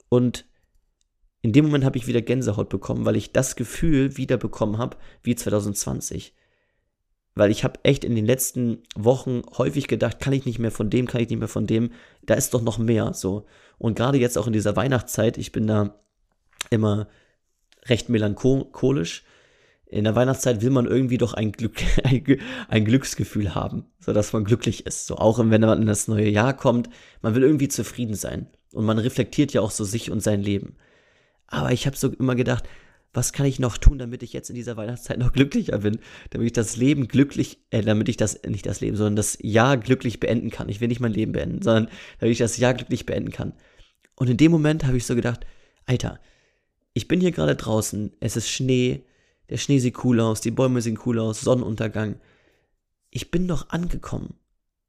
Und 0.09 0.47
in 1.41 1.53
dem 1.53 1.67
Moment 1.67 1.85
habe 1.85 1.99
ich 1.99 2.07
wieder 2.07 2.23
Gänsehaut 2.23 2.69
bekommen, 2.69 3.05
weil 3.05 3.17
ich 3.17 3.33
das 3.33 3.55
Gefühl 3.55 4.17
wieder 4.17 4.37
bekommen 4.37 4.79
habe 4.79 4.97
wie 5.23 5.37
2020. 5.37 6.35
Weil 7.35 7.51
ich 7.53 7.63
habe 7.63 7.79
echt 7.85 8.05
in 8.05 8.17
den 8.17 8.27
letzten 8.27 8.83
Wochen 8.97 9.43
häufig 9.57 9.87
gedacht, 9.87 10.19
kann 10.19 10.33
ich 10.33 10.45
nicht 10.45 10.59
mehr 10.59 10.73
von 10.73 10.91
dem, 10.91 11.07
kann 11.07 11.21
ich 11.21 11.29
nicht 11.29 11.39
mehr 11.39 11.47
von 11.47 11.67
dem, 11.67 11.93
da 12.23 12.35
ist 12.35 12.55
doch 12.55 12.63
noch 12.63 12.79
mehr 12.79 13.15
so. 13.15 13.47
Und 13.79 13.97
gerade 13.97 14.19
jetzt 14.19 14.37
auch 14.37 14.49
in 14.49 14.53
dieser 14.53 14.75
Weihnachtszeit, 14.75 15.39
ich 15.39 15.53
bin 15.53 15.69
da 15.69 16.01
immer 16.71 17.07
recht 17.85 18.09
melancholisch. 18.09 19.25
In 19.91 20.05
der 20.05 20.15
Weihnachtszeit 20.15 20.61
will 20.61 20.71
man 20.71 20.87
irgendwie 20.87 21.17
doch 21.17 21.33
ein, 21.33 21.53
Glück, 21.53 21.77
ein, 22.69 22.85
Glücksgefühl 22.85 23.55
haben, 23.55 23.87
so 24.01 24.13
dass 24.13 24.35
man 24.35 24.45
glücklich 24.45 24.87
ist. 24.87 25.07
So 25.07 25.17
auch 25.17 25.39
wenn 25.39 25.61
man 25.61 25.81
in 25.81 25.87
das 25.87 26.09
neue 26.09 26.29
Jahr 26.29 26.55
kommt, 26.55 26.91
man 27.23 27.35
will 27.35 27.43
irgendwie 27.43 27.69
zufrieden 27.69 28.15
sein 28.15 28.49
und 28.73 28.85
man 28.85 28.99
reflektiert 28.99 29.53
ja 29.55 29.63
auch 29.63 29.71
so 29.71 29.85
sich 29.85 30.11
und 30.11 30.23
sein 30.23 30.43
Leben. 30.43 30.77
Aber 31.47 31.73
ich 31.73 31.87
habe 31.87 31.97
so 31.97 32.09
immer 32.09 32.35
gedacht, 32.35 32.65
was 33.15 33.33
kann 33.33 33.47
ich 33.47 33.59
noch 33.59 33.79
tun, 33.79 33.99
damit 33.99 34.23
ich 34.23 34.35
jetzt 34.35 34.51
in 34.51 34.55
dieser 34.55 34.77
Weihnachtszeit 34.77 35.19
noch 35.19 35.33
glücklicher 35.33 35.79
bin, 35.79 35.99
damit 36.31 36.47
ich 36.47 36.53
das 36.53 36.77
Leben 36.77 37.09
glücklich, 37.09 37.59
äh, 37.71 37.81
damit 37.81 38.11
ich 38.11 38.19
das, 38.19 38.43
nicht 38.47 38.67
das 38.67 38.81
Leben, 38.83 38.97
sondern 38.97 39.17
das 39.17 39.39
Jahr 39.41 39.79
glücklich 39.79 40.21
beenden 40.21 40.51
kann. 40.51 40.69
Ich 40.69 40.81
will 40.83 40.89
nicht 40.89 41.01
mein 41.01 41.15
Leben 41.15 41.33
beenden, 41.33 41.63
sondern 41.63 41.89
damit 42.21 42.33
ich 42.33 42.39
das 42.39 42.59
Jahr 42.59 42.75
glücklich 42.75 43.07
beenden 43.07 43.33
kann. 43.33 43.55
Und 44.15 44.29
in 44.29 44.37
dem 44.37 44.53
Moment 44.53 44.85
habe 44.85 44.99
ich 44.99 45.07
so 45.07 45.15
gedacht, 45.15 45.47
Alter, 45.87 46.21
ich 46.93 47.09
bin 47.09 47.21
hier 47.21 47.33
gerade 47.33 47.57
draußen, 47.57 48.13
es 48.21 48.37
ist 48.37 48.51
Schnee, 48.51 49.05
der 49.49 49.57
Schnee 49.57 49.79
sieht 49.79 50.05
cool 50.05 50.21
aus, 50.21 50.41
die 50.41 50.51
Bäume 50.51 50.83
sehen 50.83 50.99
cool 51.07 51.19
aus, 51.19 51.41
Sonnenuntergang. 51.41 52.21
Ich 53.11 53.31
bin 53.31 53.49
doch 53.49 53.71
angekommen. 53.71 54.35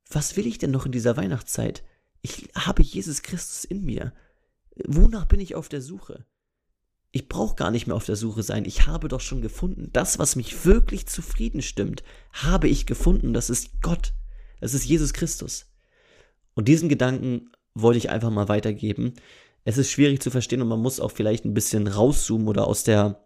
Was 0.09 0.35
will 0.35 0.47
ich 0.47 0.57
denn 0.57 0.71
noch 0.71 0.85
in 0.85 0.91
dieser 0.91 1.17
Weihnachtszeit? 1.17 1.83
Ich 2.21 2.49
habe 2.55 2.83
Jesus 2.83 3.21
Christus 3.21 3.63
in 3.63 3.85
mir. 3.85 4.13
Wonach 4.85 5.25
bin 5.25 5.39
ich 5.39 5.55
auf 5.55 5.69
der 5.69 5.81
Suche? 5.81 6.25
Ich 7.11 7.27
brauche 7.27 7.55
gar 7.55 7.71
nicht 7.71 7.87
mehr 7.87 7.95
auf 7.95 8.05
der 8.05 8.15
Suche 8.15 8.43
sein. 8.43 8.65
Ich 8.65 8.85
habe 8.87 9.07
doch 9.07 9.21
schon 9.21 9.41
gefunden. 9.41 9.89
Das, 9.93 10.19
was 10.19 10.35
mich 10.35 10.65
wirklich 10.65 11.07
zufrieden 11.07 11.61
stimmt, 11.61 12.03
habe 12.33 12.67
ich 12.67 12.85
gefunden. 12.85 13.33
Das 13.33 13.49
ist 13.49 13.81
Gott. 13.81 14.13
Das 14.59 14.73
ist 14.73 14.85
Jesus 14.85 15.13
Christus. 15.13 15.67
Und 16.53 16.67
diesen 16.67 16.89
Gedanken 16.89 17.51
wollte 17.73 17.97
ich 17.97 18.09
einfach 18.09 18.29
mal 18.29 18.49
weitergeben 18.49 19.13
es 19.69 19.77
ist 19.77 19.91
schwierig 19.91 20.21
zu 20.21 20.31
verstehen 20.31 20.61
und 20.61 20.67
man 20.67 20.81
muss 20.81 20.99
auch 20.99 21.11
vielleicht 21.11 21.45
ein 21.45 21.53
bisschen 21.53 21.87
rauszoomen 21.87 22.47
oder 22.47 22.67
aus 22.67 22.83
der, 22.83 23.23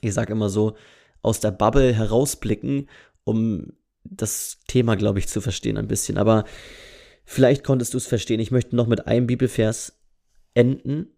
ich 0.00 0.14
sag 0.14 0.30
immer 0.30 0.48
so, 0.48 0.76
aus 1.22 1.40
der 1.40 1.50
Bubble 1.50 1.94
herausblicken, 1.94 2.88
um 3.24 3.72
das 4.04 4.58
Thema, 4.68 4.96
glaube 4.96 5.18
ich, 5.18 5.28
zu 5.28 5.40
verstehen 5.40 5.78
ein 5.78 5.88
bisschen. 5.88 6.18
Aber 6.18 6.44
vielleicht 7.24 7.64
konntest 7.64 7.94
du 7.94 7.98
es 7.98 8.06
verstehen. 8.06 8.40
Ich 8.40 8.50
möchte 8.50 8.76
noch 8.76 8.86
mit 8.86 9.06
einem 9.06 9.26
Bibelvers 9.26 9.98
enden. 10.52 11.08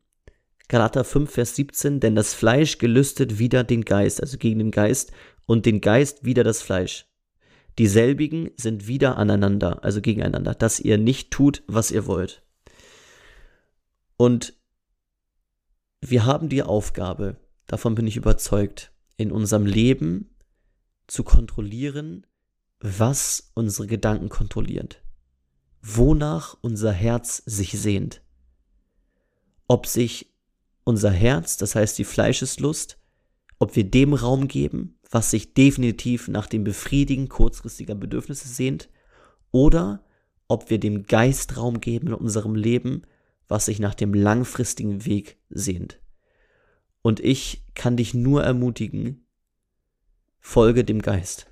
Galater 0.69 1.05
5, 1.05 1.31
Vers 1.31 1.57
17, 1.57 2.01
denn 2.01 2.15
das 2.15 2.35
Fleisch 2.35 2.79
gelüstet 2.79 3.39
wieder 3.39 3.65
den 3.65 3.85
Geist, 3.85 4.21
also 4.21 4.37
gegen 4.39 4.59
den 4.59 4.71
Geist, 4.71 5.13
und 5.47 5.65
den 5.65 5.81
Geist 5.81 6.25
wieder 6.25 6.43
das 6.43 6.63
Fleisch. 6.63 7.07
Dieselbigen 7.79 8.51
sind 8.57 8.89
wieder 8.89 9.17
aneinander, 9.17 9.85
also 9.85 10.01
gegeneinander, 10.01 10.55
dass 10.55 10.81
ihr 10.81 10.99
nicht 10.99 11.31
tut, 11.31 11.63
was 11.67 11.91
ihr 11.91 12.07
wollt. 12.07 12.43
Und 14.17 14.55
wir 16.01 16.25
haben 16.25 16.49
die 16.49 16.63
Aufgabe, 16.63 17.37
davon 17.67 17.95
bin 17.95 18.07
ich 18.07 18.17
überzeugt, 18.17 18.93
in 19.17 19.33
unserem 19.33 19.67
Leben 19.67 20.37
zu 21.07 21.25
kontrollieren, 21.25 22.27
was 22.81 23.51
unsere 23.55 23.87
Gedanken 23.87 24.29
kontrolliert, 24.29 25.03
wonach 25.83 26.57
unser 26.61 26.93
Herz 26.93 27.43
sich 27.47 27.73
sehnt, 27.73 28.23
ob 29.69 29.87
sich 29.87 30.35
unser 30.85 31.11
Herz, 31.11 31.57
das 31.57 31.75
heißt 31.75 31.99
die 31.99 32.05
Fleischeslust, 32.05 32.99
ob 33.59 33.75
wir 33.75 33.85
dem 33.85 34.15
Raum 34.15 34.49
geben, 34.49 34.99
was 35.11 35.31
sich 35.31 35.55
definitiv 35.55 36.29
nach 36.29 36.47
dem 36.47 36.65
Befriedigen 36.65 37.29
kurzfristiger 37.29 37.95
Bedürfnisse 37.95 38.49
sehnt, 38.49 38.89
oder 39.51 40.05
ob 40.49 40.71
wir 40.71 40.79
dem 40.79 41.05
Geist 41.05 41.57
Raum 41.57 41.81
geben 41.81 42.09
in 42.09 42.15
unserem 42.15 42.55
Leben, 42.55 43.03
was 43.49 43.67
sich 43.67 43.79
nach 43.79 43.95
dem 43.95 44.13
langfristigen 44.15 45.05
Weg 45.07 45.39
sehnt. 45.49 46.01
Und 47.07 47.21
ich 47.21 47.63
kann 47.77 47.97
dich 47.97 48.15
nur 48.15 48.43
ermutigen, 48.43 49.25
folge 50.41 50.83
dem 50.83 51.01
Geist. 51.01 51.47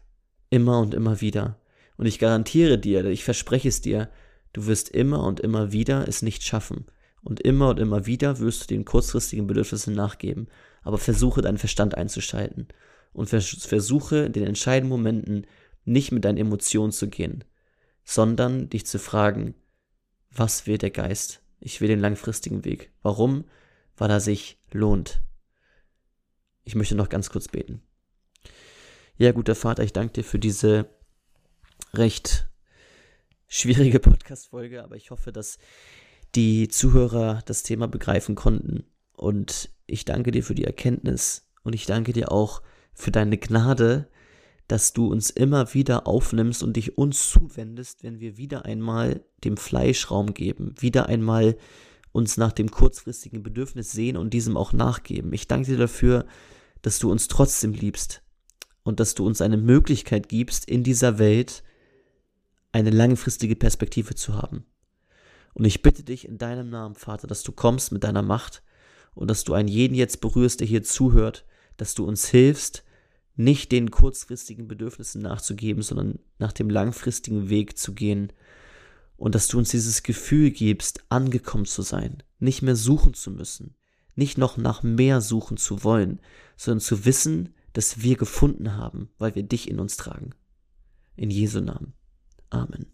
Immer 0.51 0.81
und 0.81 0.95
immer 0.95 1.21
wieder. 1.21 1.61
Und 1.97 2.07
ich 2.07 2.19
garantiere 2.19 2.77
dir, 2.77 3.05
ich 3.05 3.23
verspreche 3.23 3.69
es 3.69 3.81
dir, 3.81 4.11
du 4.53 4.67
wirst 4.67 4.89
immer 4.89 5.23
und 5.23 5.39
immer 5.39 5.71
wieder 5.71 6.09
es 6.09 6.23
nicht 6.23 6.43
schaffen. 6.43 6.87
Und 7.23 7.39
immer 7.39 7.69
und 7.69 7.79
immer 7.79 8.05
wieder 8.05 8.41
wirst 8.41 8.63
du 8.63 8.67
den 8.67 8.85
kurzfristigen 8.85 9.47
Bedürfnissen 9.47 9.95
nachgeben. 9.95 10.49
Aber 10.83 10.99
versuche 10.99 11.41
deinen 11.41 11.59
Verstand 11.59 11.95
einzuschalten. 11.95 12.67
Und 13.13 13.29
versuche 13.29 14.25
in 14.25 14.33
den 14.33 14.49
entscheidenden 14.49 14.91
Momenten 14.91 15.47
nicht 15.85 16.11
mit 16.11 16.25
deinen 16.25 16.39
Emotionen 16.39 16.91
zu 16.91 17.09
gehen, 17.09 17.45
sondern 18.03 18.71
dich 18.71 18.87
zu 18.87 18.99
fragen, 18.99 19.55
was 20.33 20.67
will 20.67 20.79
der 20.79 20.91
Geist? 20.91 21.43
Ich 21.61 21.81
will 21.81 21.87
den 21.87 22.01
langfristigen 22.01 22.65
Weg. 22.65 22.91
Warum? 23.03 23.45
Weil 23.97 24.11
er 24.11 24.19
sich 24.19 24.59
lohnt. 24.73 25.23
Ich 26.65 26.75
möchte 26.75 26.95
noch 26.95 27.09
ganz 27.09 27.31
kurz 27.31 27.49
beten. 27.49 27.83
Ja, 29.17 29.33
guter 29.33 29.55
Vater, 29.55 29.85
ich 29.85 29.93
danke 29.93 30.15
dir 30.15 30.25
für 30.25 30.39
diese 30.39 30.89
recht 31.93 32.49
schwierige 33.47 34.01
Podcast-Folge, 34.01 34.83
aber 34.83 34.97
ich 34.97 35.11
hoffe, 35.11 35.31
dass 35.31 35.59
die 36.35 36.69
Zuhörer 36.69 37.43
das 37.47 37.63
Thema 37.63 37.87
begreifen 37.87 38.35
konnten. 38.35 38.85
Und 39.17 39.71
ich 39.87 40.05
danke 40.05 40.33
dir 40.33 40.43
für 40.43 40.55
die 40.55 40.65
Erkenntnis 40.65 41.47
und 41.63 41.75
ich 41.75 41.87
danke 41.87 42.13
dir 42.13 42.33
auch 42.33 42.63
für 42.93 43.11
deine 43.11 43.39
Gnade, 43.39 44.09
dass 44.67 44.93
du 44.93 45.07
uns 45.09 45.31
immer 45.31 45.75
wieder 45.75 46.07
aufnimmst 46.07 46.63
und 46.63 46.77
dich 46.77 46.97
uns 46.97 47.31
zuwendest, 47.31 48.03
wenn 48.03 48.19
wir 48.19 48.37
wieder 48.39 48.65
einmal 48.65 49.25
dem 49.45 49.57
Fleisch 49.57 50.11
Raum 50.11 50.33
geben, 50.35 50.75
wieder 50.79 51.07
einmal 51.07 51.57
uns 52.15 52.39
nach 52.39 52.53
dem 52.53 52.71
kurzfristigen 52.71 53.43
Bedürfnis 53.43 53.93
sehen 53.93 54.17
und 54.17 54.33
diesem 54.33 54.57
auch 54.57 54.73
nachgeben. 54.73 55.33
Ich 55.35 55.49
danke 55.49 55.73
dir 55.73 55.79
dafür, 55.79 56.25
dass 56.81 56.99
du 56.99 57.11
uns 57.11 57.29
trotzdem 57.29 57.73
liebst, 57.73 58.25
und 58.85 59.01
dass 59.01 59.15
du 59.15 59.27
uns 59.27 59.41
eine 59.41 59.57
Möglichkeit 59.57 60.29
gibst, 60.29 60.69
in 60.69 60.85
dieser 60.85 61.19
Welt 61.19 61.65
eine 62.71 62.91
langfristige 62.91 63.57
Perspektive 63.57 64.15
zu 64.15 64.35
haben. 64.35 64.65
Und 65.55 65.65
ich 65.65 65.83
bitte 65.83 66.05
dich 66.05 66.29
in 66.29 66.39
deinem 66.39 66.69
Namen, 66.71 66.95
Vater, 66.95 67.27
dass 67.27 67.43
du 67.43 67.53
kommst 67.53 67.93
mit 67.93 68.05
deiner 68.05 68.23
Macht 68.23 68.63
und 69.15 69.29
dass 69.29 69.45
du 69.45 69.55
einen 69.55 69.69
jeden 69.69 69.95
jetzt 69.95 70.21
berührst, 70.21 70.61
der 70.61 70.67
hier 70.67 70.83
zuhört, 70.83 71.47
dass 71.77 71.95
du 71.95 72.05
uns 72.05 72.29
hilfst, 72.29 72.85
nicht 73.37 73.73
den 73.73 73.91
kurzfristigen 73.91 74.69
Bedürfnissen 74.69 75.23
nachzugeben, 75.23 75.83
sondern 75.83 76.19
nach 76.39 76.53
dem 76.53 76.71
langfristigen 76.71 77.49
Weg 77.49 77.79
zu 77.79 77.95
gehen 77.95 78.33
und 79.17 79.35
dass 79.35 79.49
du 79.49 79.59
uns 79.59 79.71
dieses 79.71 80.03
Gefühl 80.03 80.51
gibst, 80.51 81.05
angekommen 81.09 81.67
zu 81.67 81.83
sein, 81.83 82.23
nicht 82.39 82.63
mehr 82.63 82.77
suchen 82.77 83.15
zu 83.15 83.31
müssen, 83.31 83.75
nicht 84.15 84.39
noch 84.39 84.57
nach 84.57 84.83
mehr 84.83 85.21
suchen 85.21 85.57
zu 85.57 85.85
wollen, 85.85 86.21
sondern 86.57 86.81
zu 86.81 87.05
wissen, 87.05 87.55
dass 87.73 88.03
wir 88.03 88.17
gefunden 88.17 88.77
haben, 88.77 89.11
weil 89.19 89.35
wir 89.35 89.43
dich 89.43 89.69
in 89.69 89.81
uns 89.81 89.97
tragen. 89.97 90.31
In 91.17 91.31
Jesu 91.31 91.61
Namen. 91.61 91.95
Amen. 92.51 92.87